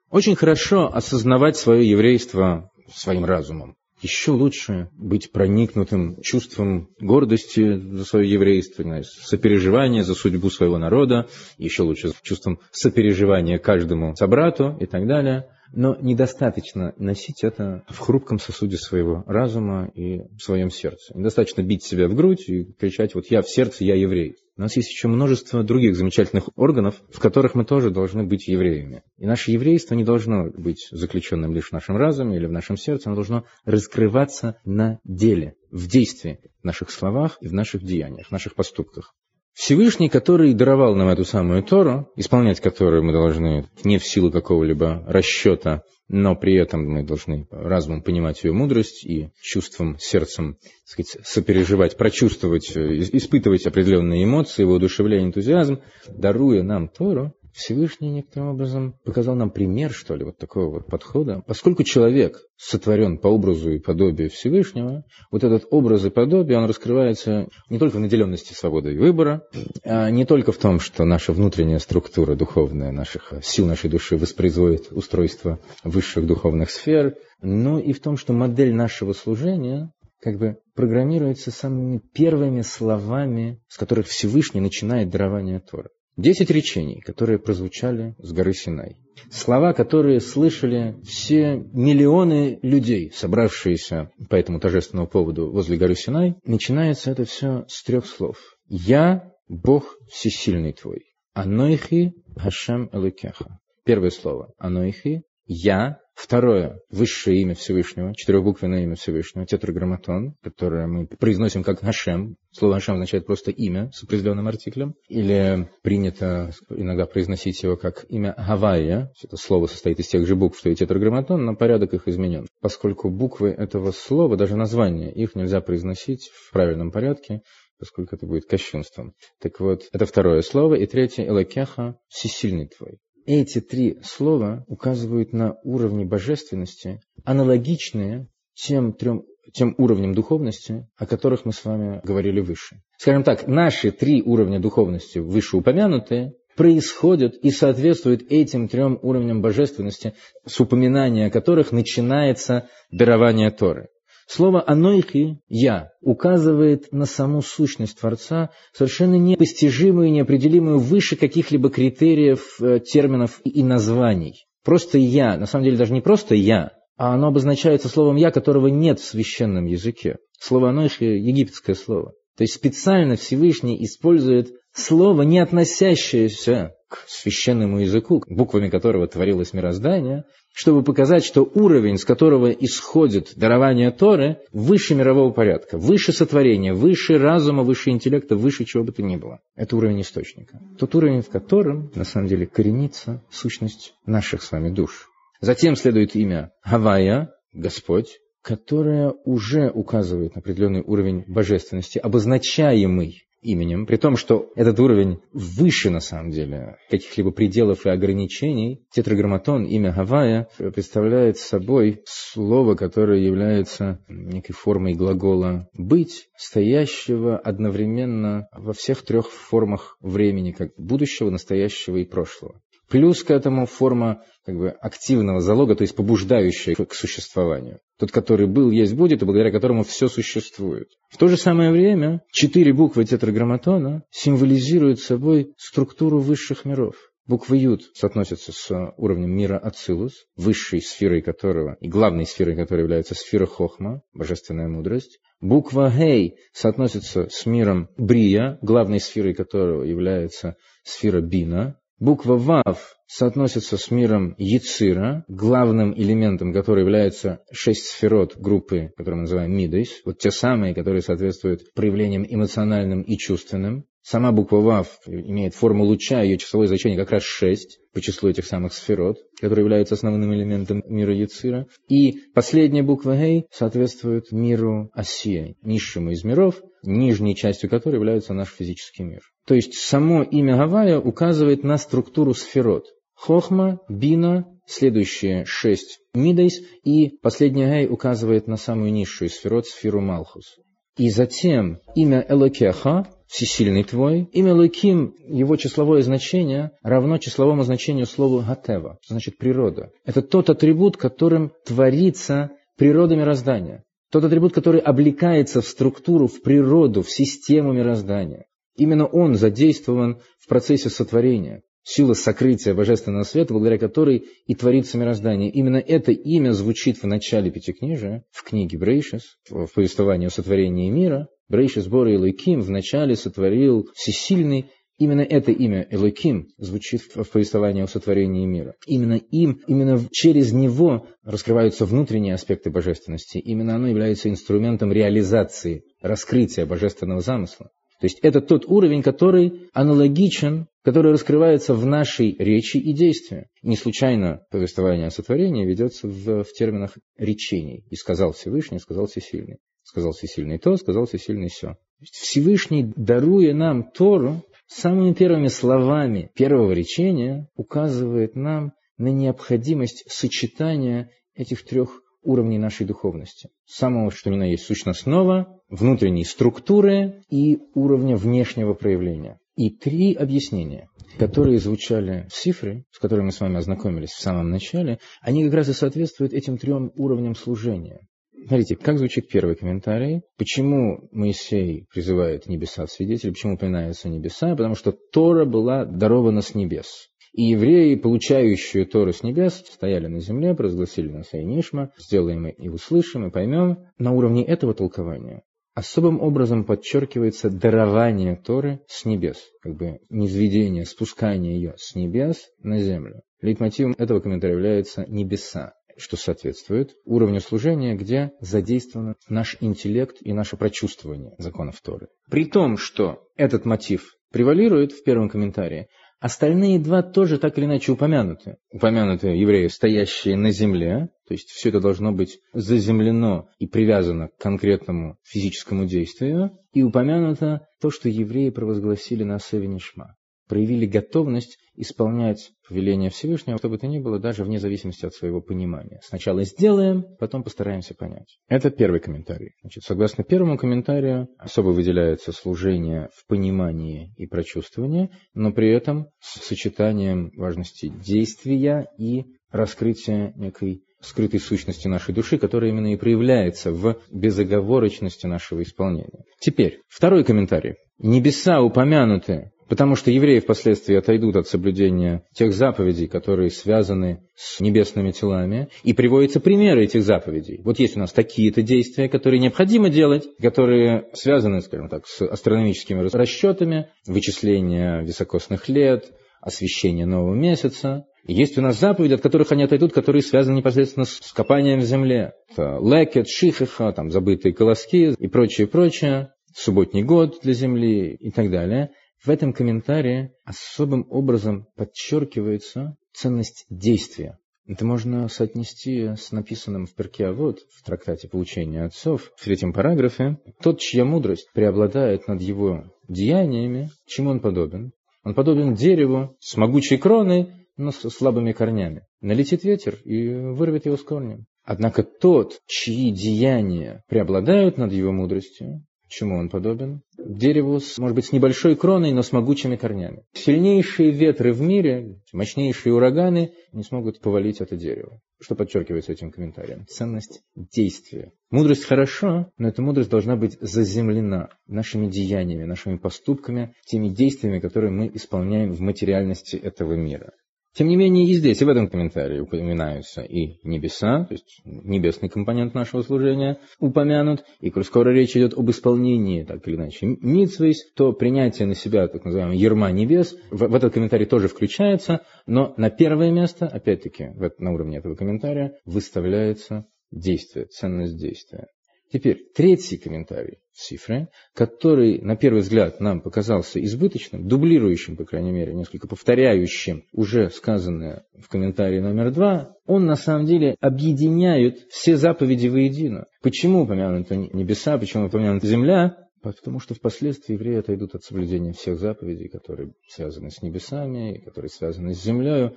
Очень 0.10 0.36
хорошо 0.36 0.94
осознавать 0.94 1.58
свое 1.58 1.90
еврейство 1.90 2.70
своим 2.94 3.26
разумом. 3.26 3.76
Еще 4.02 4.32
лучше 4.32 4.90
быть 4.94 5.32
проникнутым 5.32 6.22
чувством 6.22 6.90
гордости 7.00 7.78
за 7.78 8.04
свое 8.04 8.30
еврейство, 8.32 8.84
сопереживания 9.04 10.04
за 10.04 10.16
судьбу 10.16 10.50
своего 10.50 10.80
народа, 10.80 11.28
еще 11.58 11.84
лучше 11.84 12.12
чувством 12.24 12.60
сопереживания 12.72 13.60
каждому 13.60 14.16
собрату 14.16 14.76
и 14.80 14.86
так 14.86 15.08
далее– 15.08 15.48
но 15.74 15.96
недостаточно 15.96 16.94
носить 16.98 17.44
это 17.44 17.84
в 17.88 17.98
хрупком 18.00 18.40
сосуде 18.40 18.78
своего 18.78 19.24
разума 19.26 19.90
и 19.94 20.22
в 20.38 20.42
своем 20.42 20.70
сердце. 20.70 21.18
Недостаточно 21.18 21.62
бить 21.62 21.84
себя 21.84 22.08
в 22.08 22.16
грудь 22.16 22.48
и 22.50 22.64
кричать 22.80 23.16
«вот 23.16 23.26
я 23.30 23.42
в 23.42 23.50
сердце, 23.50 23.86
я 23.86 23.96
еврей». 23.96 24.36
У 24.58 24.62
нас 24.62 24.76
есть 24.76 24.92
еще 24.92 25.08
множество 25.08 25.64
других 25.64 25.96
замечательных 25.96 26.50
органов, 26.56 27.02
в 27.10 27.20
которых 27.20 27.56
мы 27.56 27.66
тоже 27.66 27.90
должны 27.90 28.24
быть 28.24 28.48
евреями. 28.48 29.04
И 29.18 29.26
наше 29.26 29.52
еврейство 29.52 29.96
не 29.96 30.04
должно 30.04 30.52
быть 30.52 30.88
заключенным 30.92 31.54
лишь 31.54 31.70
в 31.70 31.72
нашем 31.72 31.96
разуме 31.96 32.38
или 32.38 32.46
в 32.46 32.52
нашем 32.52 32.78
сердце, 32.78 33.10
оно 33.10 33.16
должно 33.16 33.46
раскрываться 33.66 34.60
на 34.66 35.00
деле, 35.04 35.56
в 35.72 35.88
действии, 35.88 36.40
в 36.62 36.66
наших 36.66 36.92
словах 36.92 37.38
и 37.42 37.48
в 37.48 37.54
наших 37.54 37.84
деяниях, 37.84 38.28
в 38.28 38.32
наших 38.32 38.56
поступках. 38.56 39.16
Всевышний, 39.54 40.10
который 40.10 40.54
даровал 40.54 40.96
нам 40.96 41.10
эту 41.10 41.26
самую 41.26 41.64
Тору, 41.64 42.10
исполнять 42.16 42.60
которую 42.60 43.04
мы 43.04 43.12
должны 43.12 43.70
не 43.84 43.98
в 43.98 44.06
силу 44.06 44.32
какого-либо 44.32 45.04
расчета, 45.08 45.84
но 46.08 46.36
при 46.36 46.56
этом 46.56 46.86
мы 46.86 47.04
должны 47.04 47.48
разумом 47.52 48.02
понимать 48.02 48.44
ее 48.44 48.54
мудрость 48.54 49.06
и 49.06 49.30
чувством, 49.42 49.98
сердцем 50.00 50.56
так 50.56 51.06
сказать, 51.06 51.26
сопереживать, 51.26 51.98
прочувствовать, 51.98 52.70
испытывать 52.76 53.66
определенные 53.66 54.24
эмоции, 54.24 54.64
воодушевление, 54.64 55.28
энтузиазм, 55.28 55.82
даруя 56.10 56.64
нам 56.64 56.90
Тору, 56.90 57.34
Всевышний 57.54 58.10
некоторым 58.10 58.50
образом 58.50 58.96
показал 59.04 59.36
нам 59.36 59.50
пример, 59.50 59.92
что 59.92 60.16
ли, 60.16 60.24
вот 60.24 60.38
такого 60.38 60.70
вот 60.70 60.88
подхода. 60.88 61.44
Поскольку 61.46 61.84
человек 61.84 62.42
сотворен 62.58 63.18
по 63.18 63.28
образу 63.28 63.72
и 63.72 63.80
подобию 63.80 64.30
Всевышнего, 64.30 65.04
вот 65.32 65.44
этот 65.44 65.66
образ 65.72 66.06
и 66.06 66.10
подобие, 66.10 66.58
он 66.58 66.66
раскрывается 66.66 67.48
не 67.70 67.80
только 67.80 67.98
в 67.98 68.00
наделенности 68.00 68.54
свободы 68.54 68.94
и 68.94 68.98
выбора, 68.98 69.44
а 69.84 70.10
не 70.10 70.26
только 70.26 70.52
в 70.52 70.58
том, 70.58 70.80
что 70.80 71.06
наша 71.06 71.34
внутренняя 71.34 71.80
структура 71.80 72.36
духовная, 72.36 72.92
наших 72.92 73.34
сил 73.44 73.66
нашей 73.66 73.90
души 73.90 74.18
воспроизводит 74.18 74.92
устройство 74.92 75.60
высших 75.84 76.26
духовных 76.26 76.70
сфер, 76.70 77.16
но 77.42 77.80
и 77.80 77.94
в 77.94 78.00
том, 78.00 78.18
что 78.18 78.34
модель 78.34 78.74
нашего 78.74 79.14
служения 79.14 79.92
как 80.22 80.38
бы 80.38 80.58
программируется 80.76 81.52
самыми 81.52 82.00
первыми 82.14 82.62
словами, 82.62 83.60
с 83.68 83.78
которых 83.78 84.08
Всевышний 84.08 84.62
начинает 84.62 85.10
дарование 85.10 85.60
Тора. 85.60 85.90
Десять 86.18 86.52
речений, 86.52 87.00
которые 87.00 87.40
прозвучали 87.40 88.16
с 88.20 88.34
горы 88.34 88.54
Синай. 88.54 88.98
Слова, 89.30 89.72
которые 89.72 90.20
слышали 90.20 90.98
все 91.04 91.56
миллионы 91.56 92.60
людей, 92.62 93.12
собравшиеся 93.14 94.12
по 94.30 94.36
этому 94.36 94.60
торжественному 94.60 95.08
поводу 95.08 95.50
возле 95.50 95.78
горы 95.78 95.96
Синай, 95.96 96.36
начинается 96.44 97.12
это 97.12 97.24
все 97.24 97.64
с 97.70 97.82
трех 97.84 98.06
слов. 98.06 98.38
«Я– 98.68 99.32
Бог 99.48 99.96
всесильный 100.10 100.74
твой». 100.74 101.06
«Анойхи 101.34 102.14
Хашем 102.36 102.90
Элукеха». 102.92 103.60
Первое 103.86 104.10
слово 104.10 104.54
«Анойхи»– 104.58 105.24
«Я 105.54 106.00
Второе, 106.14 106.80
высшее 106.90 107.42
имя 107.42 107.56
Всевышнего, 107.56 108.14
четырехбуквенное 108.16 108.84
имя 108.84 108.96
Всевышнего, 108.96 109.46
тетраграмматон, 109.46 110.36
которое 110.44 110.86
мы 110.86 111.08
произносим 111.08 111.64
как 111.64 111.80
Хашем. 111.80 112.36
Слово 112.52 112.76
Хашем 112.76 112.96
означает 112.96 113.26
просто 113.26 113.50
имя 113.50 113.90
с 113.92 114.04
определенным 114.04 114.48
артиклем. 114.48 114.94
Или 115.10 115.70
принято 115.82 116.52
иногда 116.70 117.06
произносить 117.06 117.64
его 117.64 117.76
как 117.76 118.06
имя 118.08 118.36
Гавайя. 118.38 119.12
Это 119.24 119.36
слово 119.36 119.66
состоит 119.66 120.00
из 120.00 120.08
тех 120.08 120.28
же 120.28 120.36
букв, 120.36 120.60
что 120.60 120.70
и 120.70 120.76
тетраграмматон, 120.76 121.44
но 121.44 121.56
порядок 121.56 121.96
их 121.96 122.08
изменен. 122.08 122.46
Поскольку 122.62 123.10
буквы 123.10 123.50
этого 123.50 123.92
слова, 123.92 124.38
даже 124.38 124.56
название, 124.56 125.12
их 125.12 125.36
нельзя 125.36 125.60
произносить 125.60 126.30
в 126.34 126.52
правильном 126.52 126.92
порядке, 126.92 127.42
поскольку 127.80 128.16
это 128.16 128.28
будет 128.28 128.46
кощунством. 128.46 129.16
Так 129.42 129.60
вот, 129.60 129.90
это 129.92 130.06
второе 130.06 130.44
слово. 130.44 130.76
И 130.76 130.86
третье, 130.86 131.26
Элакеха, 131.28 131.96
всесильный 132.08 132.68
твой. 132.68 133.00
Эти 133.26 133.62
три 133.62 134.00
слова 134.04 134.66
указывают 134.68 135.34
на 135.34 135.56
уровни 135.64 136.04
божественности, 136.04 137.02
аналогичные 137.24 138.28
тем 138.54 138.94
трем 138.94 139.24
тем 139.54 139.76
уровням 139.78 140.14
духовности, 140.14 140.88
о 140.98 141.06
которых 141.06 141.46
мы 141.46 141.52
с 141.52 141.66
вами 141.66 142.00
говорили 142.04 142.40
выше. 142.40 142.82
Скажем 142.98 143.24
так, 143.24 143.48
наши 143.48 143.92
три 143.92 144.22
уровня 144.22 144.60
духовности, 144.60 145.18
вышеупомянутые, 145.18 146.34
происходят 146.56 147.36
и 147.36 147.50
соответствуют 147.50 148.24
этим 148.32 148.68
трем 148.68 149.00
уровням 149.02 149.42
божественности, 149.42 150.14
с 150.46 150.60
упоминания 150.60 151.30
которых 151.30 151.72
начинается 151.72 152.70
дарование 152.92 153.52
Торы. 153.52 153.88
Слово 154.34 154.64
«анойхи»– 154.66 155.40
«я» 155.50 155.90
указывает 156.00 156.94
на 156.94 157.04
саму 157.06 157.42
сущность 157.42 158.00
Творца, 158.00 158.52
совершенно 158.72 159.16
непостижимую 159.16 160.08
и 160.08 160.12
неопределимую 160.12 160.80
выше 160.80 161.18
каких-либо 161.18 161.70
критериев, 161.70 162.62
э, 162.62 162.80
терминов 162.80 163.42
и 163.44 163.62
названий. 163.62 164.46
Просто 164.64 164.98
«я», 164.98 165.36
на 165.36 165.48
самом 165.48 165.66
деле 165.66 165.76
даже 165.76 165.92
не 165.92 166.00
просто 166.00 166.34
«я», 166.34 166.72
а 166.96 167.14
оно 167.14 167.28
обозначается 167.28 167.90
словом 167.90 168.16
«я», 168.16 168.32
которого 168.32 168.68
нет 168.68 169.02
в 169.02 169.04
священном 169.04 169.66
языке. 169.66 170.16
Слово 170.40 170.70
«анойхи»– 170.70 171.04
египетское 171.04 171.76
слово. 171.76 172.14
То 172.38 172.46
есть 172.46 172.54
специально 172.54 173.18
Всевышний 173.18 173.84
использует 173.84 174.54
слово, 174.72 175.24
не 175.24 175.40
относящееся 175.40 176.72
к 176.92 177.06
священному 177.08 177.80
языку, 177.80 178.22
буквами 178.28 178.68
которого 178.68 179.08
творилось 179.08 179.54
мироздание, 179.54 180.26
чтобы 180.52 180.84
показать, 180.84 181.24
что 181.24 181.44
уровень, 181.44 181.98
с 181.98 182.04
которого 182.04 182.52
исходит 182.52 183.32
дарование 183.38 183.92
Торы, 183.92 184.40
выше 184.52 184.94
мирового 184.94 185.32
порядка, 185.32 185.78
выше 185.78 186.12
сотворения, 186.12 186.74
выше 186.74 187.18
разума, 187.18 187.64
выше 187.64 187.92
интеллекта, 187.92 188.36
выше 188.36 188.66
чего 188.66 188.84
бы 188.84 188.92
то 188.92 189.02
ни 189.02 189.16
было. 189.16 189.40
Это 189.56 189.78
уровень 189.78 190.02
источника. 190.02 190.60
Тот 190.78 190.94
уровень, 190.94 191.22
в 191.22 191.30
котором, 191.30 191.90
на 191.96 192.04
самом 192.04 192.28
деле, 192.28 192.46
коренится 192.46 193.24
сущность 193.32 193.94
наших 194.06 194.44
с 194.44 194.52
вами 194.52 194.70
душ. 194.70 195.08
Затем 195.40 195.78
следует 195.78 196.14
имя 196.18 196.52
Гавайя, 196.70 197.32
Господь, 197.54 198.20
которая 198.42 199.14
уже 199.24 199.70
указывает 199.70 200.36
на 200.36 200.42
определенный 200.42 200.82
уровень 200.82 201.24
божественности, 201.26 202.00
обозначаемый 202.00 203.24
именем, 203.42 203.86
при 203.86 203.98
том, 203.98 204.16
что 204.16 204.52
этот 204.56 204.80
уровень 204.80 205.20
выше, 205.34 205.90
на 205.90 206.00
самом 206.00 206.32
деле, 206.32 206.78
каких-либо 206.90 207.32
пределов 207.32 207.86
и 207.86 207.90
ограничений, 207.90 208.84
тетраграмматон, 208.92 209.66
имя 209.66 209.94
Гавая, 209.94 210.48
представляет 210.58 211.38
собой 211.38 212.02
слово, 212.06 212.76
которое 212.76 213.20
является 213.20 214.00
некой 214.08 214.54
формой 214.54 214.94
глагола 214.94 215.68
«быть», 215.74 216.30
стоящего 216.38 217.38
одновременно 217.38 218.48
во 218.52 218.74
всех 218.74 219.04
трех 219.04 219.30
формах 219.30 219.98
времени, 220.02 220.52
как 220.52 220.70
будущего, 220.78 221.30
настоящего 221.30 221.98
и 221.98 222.06
прошлого. 222.06 222.62
Плюс 222.92 223.24
к 223.24 223.32
этому 223.32 223.66
форма 223.68 224.24
как 224.46 224.58
бы, 224.58 224.70
активного 224.70 225.40
залога, 225.40 225.76
то 225.76 225.84
есть 225.84 225.96
побуждающая 225.96 226.76
к 226.76 226.94
существованию. 226.94 227.80
Тот, 227.98 228.12
который 228.12 228.48
был, 228.48 228.70
есть, 228.70 228.96
будет, 228.96 229.22
и 229.22 229.26
благодаря 229.26 229.52
которому 229.52 229.84
все 229.84 230.10
существует. 230.10 230.90
В 231.10 231.18
то 231.18 231.30
же 231.30 231.38
самое 231.38 231.72
время 231.72 232.22
четыре 232.34 232.74
буквы 232.74 233.06
тетраграмматона 233.06 234.04
символизируют 234.12 235.00
собой 235.00 235.54
структуру 235.58 236.20
высших 236.20 236.66
миров. 236.66 236.96
Буква 237.28 237.54
Юд 237.54 237.84
соотносится 237.94 238.52
с 238.52 238.94
уровнем 238.98 239.32
мира 239.32 239.58
Ацилус, 239.58 240.26
высшей 240.36 240.82
сферой 240.82 241.22
которого 241.22 241.78
и 241.80 241.88
главной 241.88 242.26
сферой 242.26 242.58
которой 242.58 242.82
является 242.82 243.16
сфера 243.16 243.46
Хохма, 243.46 244.02
божественная 244.12 244.68
мудрость. 244.68 245.20
Буква 245.40 245.90
Гей 245.90 246.36
соотносится 246.52 247.30
с 247.30 247.46
миром 247.46 247.90
Брия, 247.96 248.58
главной 248.62 249.00
сферой 249.00 249.34
которого 249.34 249.84
является 249.84 250.58
сфера 250.84 251.22
Бина, 251.22 251.78
Буква 252.02 252.36
Вав 252.36 252.96
соотносится 253.06 253.78
с 253.78 253.92
миром 253.92 254.34
Яцира, 254.40 255.24
главным 255.28 255.94
элементом 255.94 256.52
которой 256.52 256.80
является 256.80 257.44
шесть 257.52 257.86
сферот 257.86 258.36
группы, 258.38 258.92
которую 258.98 259.18
мы 259.18 259.22
называем 259.26 259.56
Мидейс, 259.56 260.02
вот 260.04 260.18
те 260.18 260.32
самые, 260.32 260.74
которые 260.74 261.04
соответствуют 261.04 261.72
проявлениям 261.76 262.26
эмоциональным 262.28 263.04
и 263.04 263.18
чувственным. 263.18 263.86
Сама 264.02 264.32
буква 264.32 264.62
Вав 264.62 264.88
имеет 265.06 265.54
форму 265.54 265.84
луча, 265.84 266.24
ее 266.24 266.40
числовое 266.40 266.68
значение 266.68 266.98
как 266.98 267.12
раз 267.12 267.22
6 267.22 267.94
по 267.94 268.02
числу 268.02 268.30
этих 268.30 268.46
самых 268.46 268.74
сферот, 268.74 269.18
которые 269.40 269.62
являются 269.62 269.94
основным 269.94 270.34
элементом 270.34 270.82
мира 270.88 271.14
Яцира. 271.14 271.68
И 271.88 272.14
последняя 272.34 272.82
буква 272.82 273.16
Гей 273.16 273.46
соответствует 273.52 274.32
миру 274.32 274.90
Осия, 274.96 275.54
низшему 275.62 276.10
из 276.10 276.24
миров, 276.24 276.64
нижней 276.84 277.36
частью 277.36 277.70
которой 277.70 277.96
является 277.96 278.34
наш 278.34 278.50
физический 278.50 279.04
мир. 279.04 279.22
То 279.46 279.56
есть 279.56 279.76
само 279.76 280.24
имя 280.24 280.58
Гавая 280.58 281.00
указывает 281.00 281.64
на 281.64 281.78
структуру 281.78 282.34
сферот. 282.34 282.86
Хохма, 283.14 283.80
Бина, 283.88 284.46
следующие 284.66 285.46
шесть 285.46 286.00
Мидейс, 286.14 286.60
и 286.84 287.18
последняя 287.22 287.68
Гай 287.68 287.88
указывает 287.88 288.48
на 288.48 288.58
самую 288.58 288.92
низшую 288.92 289.30
сферот, 289.30 289.68
сферу 289.68 290.02
Малхус. 290.02 290.58
И 290.98 291.10
затем 291.10 291.80
имя 291.96 292.26
Элокеха, 292.28 293.08
всесильный 293.28 293.84
твой, 293.84 294.28
имя 294.34 294.54
Луким, 294.54 295.16
его 295.26 295.56
числовое 295.56 296.02
значение 296.02 296.72
равно 296.84 297.18
числовому 297.18 297.64
значению 297.64 298.06
слова 298.06 298.44
Гатева, 298.44 298.98
что 299.02 299.14
значит 299.14 299.38
природа. 299.38 299.92
Это 300.06 300.22
тот 300.22 300.50
атрибут, 300.50 300.98
которым 300.98 301.54
творится 301.66 302.52
природа 302.78 303.16
мироздания. 303.16 303.84
Тот 304.12 304.26
атрибут, 304.26 304.54
который 304.54 304.82
облекается 304.82 305.62
в 305.62 305.66
структуру, 305.66 306.28
в 306.28 306.42
природу, 306.42 307.02
в 307.02 307.10
систему 307.10 307.72
мироздания. 307.72 308.46
Именно 308.76 309.06
он 309.06 309.36
задействован 309.36 310.20
в 310.38 310.48
процессе 310.48 310.90
сотворения. 310.90 311.64
Сила 311.84 312.14
сокрытия 312.14 312.76
Божественного 312.76 313.24
Света, 313.24 313.54
благодаря 313.54 313.80
которой 313.80 314.26
и 314.46 314.54
творится 314.54 314.98
мироздание. 314.98 315.50
Именно 315.50 315.78
это 315.78 316.12
имя 316.12 316.52
звучит 316.52 317.02
в 317.02 317.08
начале 317.08 317.50
Пятикнижия, 317.50 318.24
в 318.30 318.44
книге 318.44 318.78
Брейшис, 318.78 319.38
в 319.50 319.68
повествовании 319.74 320.28
о 320.28 320.30
сотворении 320.30 320.92
мира. 320.92 321.30
Брейшис 321.48 321.88
Бора 321.88 322.14
Элойким 322.14 322.62
вначале 322.62 323.16
сотворил 323.16 323.90
всесильный 323.96 324.68
Именно 324.98 325.22
это 325.22 325.52
имя 325.52 325.88
Элоким 325.90 326.50
звучит 326.58 327.02
в 327.16 327.24
повествовании 327.24 327.82
о 327.82 327.88
сотворении 327.88 328.46
мира. 328.46 328.76
Именно 328.86 329.16
им, 329.16 329.60
именно 329.66 330.00
через 330.12 330.54
него 330.54 331.08
раскрываются 331.24 331.86
внутренние 331.86 332.36
аспекты 332.36 332.70
божественности. 332.70 333.40
Именно 333.40 333.76
оно 333.76 333.88
является 333.88 334.30
инструментом 334.30 334.92
реализации, 334.92 335.84
раскрытия 336.02 336.66
божественного 336.66 337.22
замысла. 337.22 337.72
То 338.02 338.06
есть 338.06 338.18
это 338.24 338.42
тот 338.42 338.66
уровень, 338.66 339.04
который 339.04 339.70
аналогичен, 339.74 340.68
который 340.84 341.12
раскрывается 341.12 341.76
в 341.76 341.86
нашей 341.86 342.36
речи 342.40 342.78
и 342.78 342.94
действии. 342.94 343.48
Не 343.62 343.78
случайно 343.78 344.42
повествование 344.50 345.08
о 345.08 345.12
сотворении 345.12 345.68
ведется 345.68 346.08
в, 346.08 346.44
в 346.44 346.52
терминах 346.54 346.98
речений. 347.16 347.86
И 347.92 347.96
сказал 347.96 348.34
Всевышний, 348.34 348.80
сказал 348.80 349.06
Всесильный. 349.06 349.58
Сказал 349.84 350.14
Всесильный 350.14 350.58
то, 350.58 350.78
сказал 350.78 351.06
Всесильный 351.06 351.50
все. 351.50 351.76
Всевышний, 352.12 352.92
даруя 352.96 353.54
нам 353.54 353.92
Тору, 353.92 354.44
самыми 354.72 355.14
первыми 355.14 355.48
словами 355.48 356.32
первого 356.34 356.72
речения 356.72 357.48
указывает 357.56 358.36
нам 358.36 358.72
на 358.98 359.10
необходимость 359.10 360.04
сочетания 360.08 361.10
этих 361.36 361.66
трех 361.66 362.02
уровней 362.24 362.58
нашей 362.58 362.86
духовности. 362.86 363.50
Самого, 363.66 364.12
что 364.12 364.30
ни 364.30 364.36
на 364.36 364.44
есть 364.44 364.64
сущностного, 364.64 365.60
внутренней 365.70 366.24
структуры 366.24 367.24
и 367.30 367.58
уровня 367.74 368.16
внешнего 368.16 368.74
проявления. 368.74 369.40
И 369.56 369.70
три 369.70 370.14
объяснения, 370.14 370.88
которые 371.18 371.60
звучали 371.60 372.28
в 372.30 372.34
цифры, 372.34 372.86
с 372.92 373.00
которыми 373.00 373.28
мы 373.28 373.32
с 373.32 373.42
вами 373.42 373.58
ознакомились 373.58 374.12
в 374.12 374.22
самом 374.22 374.50
начале, 374.50 375.00
они 375.22 375.44
как 375.44 375.54
раз 375.54 375.70
и 375.70 375.74
соответствуют 375.74 376.34
этим 376.34 376.58
трем 376.58 376.92
уровням 376.96 377.36
служения. 377.36 378.08
Смотрите, 378.48 378.76
как 378.76 378.98
звучит 378.98 379.30
первый 379.30 379.56
комментарий. 379.56 380.24
Почему 380.38 381.08
Моисей 381.12 381.86
призывает 381.94 382.48
небеса 382.48 382.86
в 382.86 382.92
свидетели, 382.92 383.32
почему 383.32 383.54
упоминаются 383.54 384.10
небеса? 384.10 384.52
Потому 384.52 384.76
что 384.76 384.92
Тора 384.92 385.46
была 385.46 385.86
дарована 385.86 386.42
с 386.42 386.56
небес. 386.56 387.10
И 387.34 387.44
евреи, 387.44 387.96
получающие 387.96 388.86
Тору 388.86 389.14
с 389.14 389.24
небес, 389.24 389.64
стояли 389.66 390.08
на 390.08 390.20
земле, 390.20 390.54
провозгласили 390.54 391.10
на 391.10 391.24
Нишма, 391.44 391.92
сделаем 391.98 392.48
и 392.48 392.68
услышим, 392.68 393.28
и 393.28 393.32
поймем. 393.32 393.86
На 393.98 394.12
уровне 394.12 394.44
этого 394.44 394.74
толкования 394.74 395.44
особым 395.74 396.22
образом 396.22 396.66
подчеркивается 396.66 397.50
дарование 397.50 398.36
Торы 398.36 398.82
с 398.88 399.06
небес, 399.06 399.38
как 399.62 399.76
бы 399.76 400.00
низведение, 400.10 400.86
спускание 400.86 401.56
ее 401.56 401.76
с 401.78 401.96
небес 401.96 402.50
на 402.60 402.80
землю. 402.80 403.22
Лейтмотивом 403.42 403.96
этого 403.98 404.20
комментария 404.20 404.56
является 404.56 405.06
небеса, 405.08 405.74
что 405.98 406.18
соответствует 406.18 406.96
уровню 407.06 407.40
служения, 407.40 407.96
где 407.96 408.32
задействован 408.40 409.16
наш 409.30 409.58
интеллект 409.60 410.18
и 410.22 410.34
наше 410.34 410.58
прочувствование 410.58 411.34
законов 411.38 411.82
Торы. 411.82 412.08
При 412.30 412.46
том, 412.46 412.78
что 412.78 413.24
этот 413.36 413.66
мотив 413.66 414.16
превалирует 414.32 414.92
в 414.92 415.04
первом 415.04 415.30
комментарии, 415.30 415.88
Остальные 416.22 416.78
два 416.78 417.02
тоже 417.02 417.40
так 417.40 417.58
или 417.58 417.66
иначе 417.66 417.92
упомянуты. 417.94 418.58
Упомянуты 418.72 419.30
евреи, 419.30 419.66
стоящие 419.66 420.38
на 420.38 420.52
земле, 420.52 421.10
то 421.28 421.34
есть 421.34 421.50
все 421.50 421.70
это 421.70 421.80
должно 421.80 422.12
быть 422.12 422.38
заземлено 422.54 423.50
и 423.58 423.66
привязано 423.66 424.28
к 424.28 424.38
конкретному 424.38 425.18
физическому 425.24 425.86
действию, 425.88 426.52
и 426.74 426.84
упомянуто 426.84 427.66
то, 427.82 427.90
что 427.90 428.08
евреи 428.08 428.52
провозгласили 428.52 429.24
на 429.24 429.40
Севенишма 429.40 430.16
проявили 430.52 430.86
готовность 430.86 431.58
исполнять 431.78 432.52
повеление 432.68 433.10
Всевышнего, 433.10 433.58
что 433.58 433.70
бы 433.70 433.78
то 433.78 433.88
ни 433.88 434.00
было, 434.00 434.20
даже 434.20 434.44
вне 434.44 434.60
зависимости 434.60 435.06
от 435.06 435.14
своего 435.14 435.40
понимания. 435.40 436.02
Сначала 436.04 436.44
сделаем, 436.44 437.06
потом 437.20 437.42
постараемся 437.42 437.94
понять. 437.94 438.38
Это 438.50 438.70
первый 438.70 439.00
комментарий. 439.00 439.54
Значит, 439.62 439.86
согласно 439.86 440.26
первому 440.26 440.58
комментарию, 440.58 441.30
особо 441.38 441.70
выделяется 441.70 442.34
служение 442.34 443.08
в 443.14 443.26
понимании 443.28 444.12
и 444.18 444.26
прочувствовании, 444.26 445.10
но 445.34 445.54
при 445.54 445.72
этом 445.72 446.08
с 446.20 446.46
сочетанием 446.46 447.32
важности 447.38 447.88
действия 447.88 448.88
и 448.98 449.24
раскрытия 449.52 450.34
некой 450.36 450.84
скрытой 451.00 451.40
сущности 451.40 451.88
нашей 451.88 452.14
души, 452.14 452.38
которая 452.38 452.72
именно 452.72 452.92
и 452.92 452.98
проявляется 452.98 453.72
в 453.72 454.02
безоговорочности 454.12 455.28
нашего 455.28 455.64
исполнения. 455.64 456.26
Теперь, 456.42 456.82
второй 456.90 457.24
комментарий. 457.24 457.76
Небеса 458.00 458.62
упомянуты 458.62 459.52
Потому 459.72 459.96
что 459.96 460.12
евреи 460.12 460.40
впоследствии 460.40 460.98
отойдут 460.98 461.38
от 461.38 461.48
соблюдения 461.48 462.26
тех 462.34 462.52
заповедей, 462.52 463.08
которые 463.08 463.50
связаны 463.50 464.22
с 464.36 464.60
небесными 464.60 465.12
телами, 465.12 465.70
и 465.84 465.94
приводятся 465.94 466.42
примеры 466.42 466.84
этих 466.84 467.04
заповедей. 467.04 467.62
Вот 467.64 467.80
есть 467.80 467.96
у 467.96 468.02
нас 468.02 468.12
такие-то 468.12 468.64
действия, 468.64 469.08
которые 469.08 469.40
необходимо 469.40 469.90
делать, 469.90 470.28
которые 470.42 471.06
связаны, 471.14 471.62
скажем 471.62 471.88
так, 471.88 472.06
с 472.06 472.22
астрономическими 472.22 473.00
расчетами, 473.14 473.88
вычисление 474.06 475.06
високосных 475.06 475.70
лет, 475.70 476.12
освещение 476.42 477.06
нового 477.06 477.34
месяца. 477.34 478.04
есть 478.28 478.58
у 478.58 478.62
нас 478.62 478.78
заповеди, 478.78 479.14
от 479.14 479.22
которых 479.22 479.54
они 479.54 479.64
отойдут, 479.64 479.94
которые 479.94 480.22
связаны 480.22 480.58
непосредственно 480.58 481.06
с 481.06 481.32
копанием 481.32 481.80
в 481.80 481.86
земле. 481.86 482.34
Это 482.52 482.78
лекет, 482.84 483.30
шихиха, 483.30 483.94
там 483.94 484.12
забытые 484.12 484.54
колоски 484.54 485.16
и 485.18 485.28
прочее, 485.30 485.68
прочее. 485.68 486.34
Субботний 486.54 487.04
год 487.04 487.40
для 487.44 487.54
земли 487.54 488.14
и 488.14 488.30
так 488.30 488.52
далее. 488.52 488.90
В 489.24 489.30
этом 489.30 489.54
комментарии 489.54 490.32
особым 490.46 491.06
образом 491.12 491.68
подчеркивается 491.76 492.98
ценность 493.14 493.68
действия. 493.70 494.40
Это 494.66 494.84
можно 494.84 495.28
соотнести 495.28 496.16
с 496.16 496.32
написанным 496.32 496.88
в 496.88 496.96
перке 496.96 497.28
а 497.28 497.34
вот 497.34 497.60
в 497.70 497.84
трактате 497.84 498.28
«Поучение 498.28 498.84
отцов» 498.84 499.32
в 499.36 499.44
третьем 499.44 499.74
параграфе. 499.74 500.40
Тот, 500.60 500.80
чья 500.80 501.06
мудрость 501.06 501.48
преобладает 501.54 502.28
над 502.28 502.42
его 502.42 502.86
деяниями, 503.08 503.92
чему 504.08 504.32
он 504.32 504.40
подобен? 504.40 504.92
Он 505.24 505.36
подобен 505.36 505.76
дереву 505.76 506.36
с 506.40 506.58
могучей 506.58 506.98
кроной, 506.98 507.52
но 507.78 507.92
с 507.92 508.10
слабыми 508.10 508.54
корнями. 508.54 509.06
Налетит 509.22 509.64
ветер 509.64 510.00
и 510.04 510.30
вырвет 510.30 510.88
его 510.88 510.98
с 510.98 511.04
корнем. 511.04 511.46
Однако 511.64 512.02
тот, 512.02 512.60
чьи 512.66 513.12
деяния 513.12 514.04
преобладают 514.08 514.78
над 514.78 514.92
его 514.92 515.12
мудростью, 515.12 515.86
чему 516.12 516.38
он 516.38 516.50
подобен? 516.50 517.02
Дереву, 517.18 517.80
с, 517.80 517.98
может 517.98 518.16
быть, 518.16 518.26
с 518.26 518.32
небольшой 518.32 518.76
кроной, 518.76 519.12
но 519.14 519.22
с 519.22 519.32
могучими 519.32 519.78
корнями. 519.78 520.24
Сильнейшие 520.34 521.12
ветры 521.12 521.54
в 521.54 521.62
мире, 521.62 522.20
мощнейшие 522.34 522.94
ураганы 522.94 523.54
не 523.72 523.84
смогут 523.84 524.20
повалить 524.20 524.62
это 524.62 524.76
дерево. 524.76 525.22
Что 525.40 525.56
подчеркивается 525.56 526.12
этим 526.12 526.32
комментарием? 526.32 526.86
Ценность 526.88 527.42
действия. 527.56 528.32
Мудрость 528.52 528.86
хороша, 528.86 529.50
но 529.58 529.70
эта 529.70 529.82
мудрость 529.82 530.10
должна 530.10 530.36
быть 530.36 530.58
заземлена 530.60 531.50
нашими 531.68 532.08
деяниями, 532.08 532.66
нашими 532.66 532.98
поступками, 532.98 533.74
теми 533.86 534.10
действиями, 534.10 534.60
которые 534.60 534.92
мы 534.92 535.10
исполняем 535.14 535.72
в 535.72 535.80
материальности 535.80 536.58
этого 536.58 536.94
мира. 536.94 537.34
Тем 537.74 537.88
не 537.88 537.96
менее, 537.96 538.26
и 538.26 538.34
здесь, 538.34 538.62
и 538.62 538.66
в 538.66 538.70
этом 538.70 538.90
комментарии 538.90 539.40
упоминаются 539.40 540.22
и 540.24 540.60
небеса, 540.64 541.24
то 541.24 541.34
есть 541.34 541.62
небесный 541.64 542.28
компонент 542.28 542.74
нашего 542.74 543.02
служения 543.02 543.60
упомянут, 543.80 544.44
и 544.60 544.70
коль 544.70 544.84
скоро 544.84 545.12
речь 545.12 545.38
идет 545.38 545.54
об 545.54 545.70
исполнении, 545.72 546.44
так 546.44 546.68
или 546.68 546.76
иначе, 546.76 547.06
митсвейс, 547.22 547.90
то 547.94 548.12
принятие 548.12 548.68
на 548.68 548.76
себя 548.76 549.08
так 549.08 549.24
называемого 549.24 549.56
ерма 549.56 549.90
небес 549.92 550.36
в, 550.50 550.68
в 550.68 550.76
этот 550.76 550.94
комментарий 550.94 551.26
тоже 551.26 551.48
включается, 551.48 552.26
но 552.46 552.74
на 552.76 552.90
первое 552.90 553.32
место, 553.32 553.68
опять-таки, 553.68 554.32
на 554.58 554.74
уровне 554.74 554.98
этого 554.98 555.16
комментария, 555.16 555.76
выставляется 555.86 556.88
действие, 557.10 557.68
ценность 557.68 558.18
действия. 558.18 558.68
Теперь 559.12 559.46
третий 559.54 559.98
комментарий 559.98 560.60
Сифры, 560.74 561.28
который 561.54 562.22
на 562.22 562.38
первый 562.38 562.62
взгляд 562.62 563.02
нам 563.02 563.20
показался 563.22 563.84
избыточным, 563.84 564.48
дублирующим, 564.48 565.18
по 565.18 565.26
крайней 565.26 565.52
мере, 565.52 565.74
несколько 565.74 566.08
повторяющим 566.08 567.04
уже 567.12 567.50
сказанное 567.50 568.26
в 568.40 568.48
комментарии 568.48 569.00
номер 569.00 569.32
два, 569.32 569.76
он 569.86 570.06
на 570.06 570.16
самом 570.16 570.46
деле 570.46 570.76
объединяет 570.80 571.80
все 571.90 572.16
заповеди 572.16 572.68
воедино. 572.68 573.26
Почему 573.42 573.82
упомянуты 573.82 574.38
небеса, 574.38 574.98
почему 574.98 575.28
упомянута 575.28 575.68
земля? 575.68 576.18
Потому 576.42 576.80
что 576.80 576.96
впоследствии 576.96 577.54
евреи 577.54 577.80
отойдут 577.80 578.16
от 578.16 578.24
соблюдения 578.24 578.72
всех 578.72 578.98
заповедей, 578.98 579.50
которые 579.50 579.92
связаны 580.08 580.50
с 580.50 580.62
небесами, 580.64 581.40
которые 581.46 581.70
связаны 581.70 582.16
с 582.16 582.24
землей, 582.24 582.72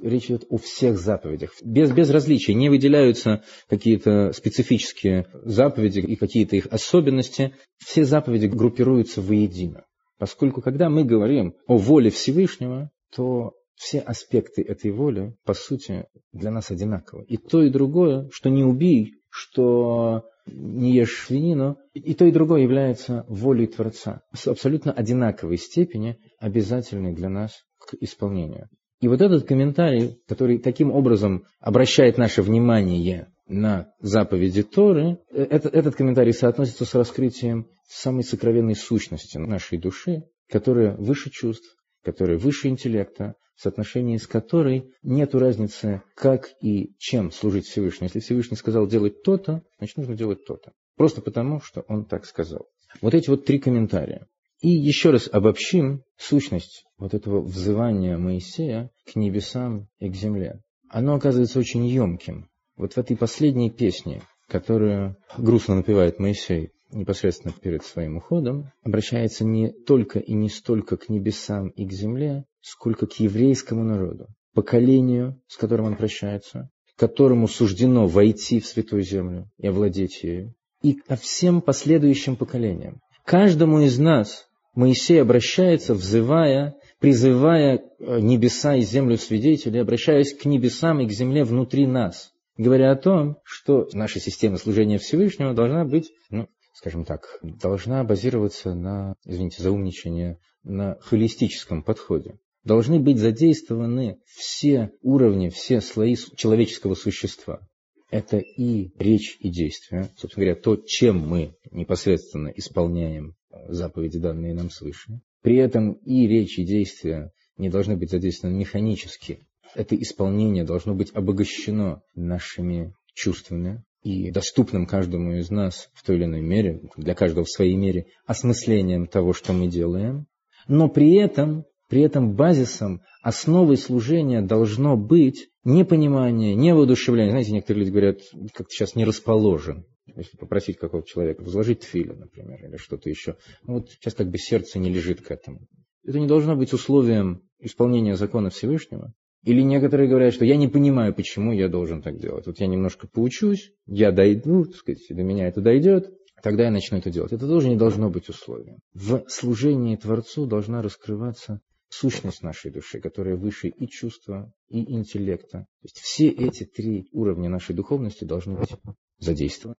речь 0.00 0.26
идет 0.26 0.44
о 0.48 0.58
всех 0.58 0.98
заповедях. 0.98 1.52
Без, 1.64 1.90
без 1.92 2.10
различий 2.10 2.54
не 2.54 2.68
выделяются 2.68 3.42
какие-то 3.68 4.32
специфические 4.32 5.26
заповеди 5.44 6.00
и 6.00 6.16
какие-то 6.16 6.56
их 6.56 6.66
особенности. 6.66 7.54
Все 7.78 8.04
заповеди 8.04 8.46
группируются 8.46 9.22
воедино. 9.22 9.84
Поскольку 10.18 10.60
когда 10.60 10.90
мы 10.90 11.04
говорим 11.04 11.54
о 11.66 11.76
воле 11.76 12.10
Всевышнего, 12.10 12.90
то 13.14 13.52
все 13.74 14.00
аспекты 14.00 14.62
этой 14.62 14.90
воли, 14.90 15.36
по 15.44 15.54
сути, 15.54 16.06
для 16.32 16.50
нас 16.50 16.70
одинаковы. 16.70 17.24
И 17.24 17.36
то, 17.36 17.62
и 17.62 17.70
другое, 17.70 18.28
что 18.32 18.50
не 18.50 18.64
убей, 18.64 19.14
что 19.30 20.24
не 20.46 20.92
ешь 20.94 21.24
свинину, 21.26 21.76
и 21.94 22.14
то, 22.14 22.24
и 22.24 22.32
другое 22.32 22.62
является 22.62 23.24
волей 23.28 23.66
Творца. 23.66 24.22
С 24.34 24.48
абсолютно 24.48 24.92
одинаковой 24.92 25.58
степени 25.58 26.18
обязательной 26.38 27.14
для 27.14 27.28
нас 27.28 27.64
к 27.78 27.94
исполнению. 28.00 28.68
И 29.00 29.08
вот 29.08 29.20
этот 29.20 29.46
комментарий, 29.46 30.20
который 30.26 30.58
таким 30.58 30.90
образом 30.90 31.44
обращает 31.60 32.18
наше 32.18 32.42
внимание 32.42 33.32
на 33.46 33.92
заповеди 34.00 34.62
Торы, 34.62 35.18
э, 35.30 35.42
этот, 35.42 35.74
этот 35.74 35.94
комментарий 35.94 36.32
соотносится 36.32 36.84
с 36.84 36.94
раскрытием 36.94 37.68
самой 37.86 38.24
сокровенной 38.24 38.74
сущности 38.74 39.38
нашей 39.38 39.78
души, 39.78 40.24
которая 40.48 40.96
выше 40.96 41.30
чувств, 41.30 41.76
которая 42.02 42.38
выше 42.38 42.68
интеллекта, 42.68 43.34
в 43.54 43.62
соотношении 43.62 44.16
с 44.16 44.26
которой 44.26 44.92
нет 45.02 45.34
разницы, 45.34 46.02
как 46.14 46.50
и 46.60 46.94
чем 46.98 47.32
служить 47.32 47.66
Всевышнему. 47.66 48.06
Если 48.06 48.20
Всевышний 48.20 48.56
сказал 48.56 48.86
делать 48.86 49.22
то-то, 49.22 49.62
значит 49.78 49.96
нужно 49.96 50.14
делать 50.14 50.44
то-то. 50.44 50.72
Просто 50.96 51.22
потому, 51.22 51.60
что 51.60 51.84
он 51.88 52.04
так 52.04 52.24
сказал. 52.24 52.66
Вот 53.00 53.14
эти 53.14 53.30
вот 53.30 53.44
три 53.44 53.58
комментария. 53.58 54.26
И 54.60 54.68
еще 54.68 55.10
раз 55.10 55.28
обобщим 55.30 56.02
сущность 56.16 56.84
вот 56.98 57.14
этого 57.14 57.40
взывания 57.40 58.18
Моисея 58.18 58.90
к 59.06 59.16
небесам 59.16 59.88
и 59.98 60.10
к 60.10 60.14
земле. 60.14 60.60
Оно 60.90 61.14
оказывается 61.14 61.58
очень 61.58 61.86
емким. 61.86 62.48
Вот 62.76 62.94
в 62.94 62.98
этой 62.98 63.16
последней 63.16 63.70
песне, 63.70 64.22
которую 64.48 65.16
грустно 65.36 65.76
напевает 65.76 66.18
Моисей 66.18 66.70
непосредственно 66.90 67.52
перед 67.52 67.84
своим 67.84 68.16
уходом, 68.16 68.70
обращается 68.82 69.44
не 69.44 69.70
только 69.70 70.18
и 70.18 70.32
не 70.32 70.48
столько 70.48 70.96
к 70.96 71.08
небесам 71.08 71.68
и 71.68 71.86
к 71.86 71.92
земле, 71.92 72.44
сколько 72.60 73.06
к 73.06 73.12
еврейскому 73.20 73.84
народу, 73.84 74.26
поколению, 74.54 75.40
с 75.46 75.56
которым 75.56 75.86
он 75.86 75.96
прощается, 75.96 76.70
которому 76.96 77.46
суждено 77.46 78.06
войти 78.06 78.58
в 78.60 78.66
Святую 78.66 79.02
Землю 79.02 79.50
и 79.58 79.68
овладеть 79.68 80.22
ею, 80.24 80.54
и 80.82 80.94
ко 80.94 81.16
всем 81.16 81.60
последующим 81.60 82.36
поколениям. 82.36 83.00
Каждому 83.24 83.80
из 83.80 83.98
нас 83.98 84.47
Моисей 84.78 85.20
обращается, 85.20 85.92
взывая, 85.92 86.76
призывая 87.00 87.78
э, 87.98 88.20
небеса 88.20 88.76
и 88.76 88.82
землю 88.82 89.18
свидетелей, 89.18 89.80
обращаясь 89.80 90.32
к 90.32 90.44
небесам 90.44 91.00
и 91.00 91.08
к 91.08 91.10
земле 91.10 91.42
внутри 91.42 91.84
нас, 91.84 92.30
говоря 92.56 92.92
о 92.92 92.96
том, 92.96 93.38
что 93.42 93.88
наша 93.92 94.20
система 94.20 94.56
служения 94.56 94.98
Всевышнего 94.98 95.52
должна 95.52 95.84
быть, 95.84 96.12
ну, 96.30 96.46
скажем 96.74 97.04
так, 97.04 97.40
должна 97.42 98.04
базироваться 98.04 98.72
на, 98.72 99.16
извините 99.24 99.64
за 99.64 99.72
умничание, 99.72 100.38
на 100.62 100.96
холистическом 101.00 101.82
подходе. 101.82 102.38
Должны 102.62 103.00
быть 103.00 103.18
задействованы 103.18 104.20
все 104.26 104.92
уровни, 105.02 105.48
все 105.48 105.80
слои 105.80 106.14
человеческого 106.36 106.94
существа. 106.94 107.66
Это 108.12 108.38
и 108.38 108.92
речь, 108.96 109.38
и 109.40 109.48
действие. 109.48 110.08
Собственно 110.16 110.46
говоря, 110.46 110.62
то, 110.62 110.76
чем 110.76 111.18
мы 111.18 111.56
непосредственно 111.72 112.52
исполняем 112.54 113.34
заповеди, 113.68 114.18
данные 114.18 114.54
нам 114.54 114.70
свыше. 114.70 115.20
При 115.42 115.56
этом 115.56 115.92
и 115.92 116.26
речь, 116.26 116.58
и 116.58 116.64
действия 116.64 117.32
не 117.56 117.68
должны 117.68 117.96
быть 117.96 118.10
задействованы 118.10 118.56
механически. 118.56 119.46
Это 119.74 119.96
исполнение 119.96 120.64
должно 120.64 120.94
быть 120.94 121.10
обогащено 121.14 122.02
нашими 122.14 122.94
чувствами 123.14 123.84
и 124.02 124.30
доступным 124.30 124.86
каждому 124.86 125.32
из 125.32 125.50
нас 125.50 125.90
в 125.94 126.04
той 126.04 126.16
или 126.16 126.24
иной 126.24 126.40
мере, 126.40 126.80
для 126.96 127.14
каждого 127.14 127.44
в 127.44 127.50
своей 127.50 127.76
мере, 127.76 128.06
осмыслением 128.26 129.06
того, 129.06 129.32
что 129.32 129.52
мы 129.52 129.68
делаем. 129.68 130.26
Но 130.66 130.88
при 130.88 131.14
этом, 131.16 131.64
при 131.88 132.02
этом 132.02 132.34
базисом, 132.34 133.02
основой 133.22 133.76
служения 133.76 134.40
должно 134.40 134.96
быть 134.96 135.48
не 135.64 135.84
понимание, 135.84 136.54
не 136.54 136.74
воодушевление. 136.74 137.32
Знаете, 137.32 137.52
некоторые 137.52 137.80
люди 137.80 137.90
говорят, 137.90 138.20
как-то 138.54 138.70
сейчас 138.70 138.94
не 138.94 139.04
расположен 139.04 139.84
если 140.16 140.36
попросить 140.36 140.78
какого-то 140.78 141.08
человека 141.08 141.42
возложить 141.42 141.80
тфилю, 141.80 142.16
например, 142.16 142.64
или 142.64 142.76
что-то 142.76 143.08
еще, 143.08 143.36
ну 143.62 143.74
вот 143.74 143.90
сейчас 143.90 144.14
как 144.14 144.28
бы 144.28 144.38
сердце 144.38 144.78
не 144.78 144.90
лежит 144.90 145.22
к 145.22 145.30
этому. 145.30 145.66
Это 146.04 146.18
не 146.18 146.26
должно 146.26 146.56
быть 146.56 146.72
условием 146.72 147.42
исполнения 147.58 148.16
закона 148.16 148.50
Всевышнего. 148.50 149.12
Или 149.44 149.62
некоторые 149.62 150.08
говорят, 150.08 150.34
что 150.34 150.44
я 150.44 150.56
не 150.56 150.68
понимаю, 150.68 151.14
почему 151.14 151.52
я 151.52 151.68
должен 151.68 152.02
так 152.02 152.18
делать. 152.18 152.46
Вот 152.46 152.58
я 152.58 152.66
немножко 152.66 153.06
поучусь, 153.06 153.72
я 153.86 154.10
дойду, 154.10 154.64
так 154.64 154.76
сказать, 154.76 155.02
до 155.08 155.22
меня 155.22 155.46
это 155.46 155.60
дойдет, 155.60 156.12
тогда 156.42 156.64
я 156.64 156.70
начну 156.70 156.98
это 156.98 157.10
делать. 157.10 157.32
Это 157.32 157.46
тоже 157.46 157.68
не 157.68 157.76
должно 157.76 158.10
быть 158.10 158.28
условием. 158.28 158.78
В 158.94 159.24
служении 159.28 159.96
Творцу 159.96 160.46
должна 160.46 160.82
раскрываться 160.82 161.60
сущность 161.88 162.42
нашей 162.42 162.70
души, 162.70 163.00
которая 163.00 163.36
выше 163.36 163.68
и 163.68 163.88
чувства, 163.88 164.52
и 164.68 164.92
интеллекта. 164.92 165.60
То 165.60 165.84
есть 165.84 165.98
все 165.98 166.28
эти 166.28 166.64
три 166.64 167.08
уровня 167.12 167.48
нашей 167.48 167.74
духовности 167.74 168.24
должны 168.24 168.58
быть 168.58 168.70
задействованы. 169.18 169.76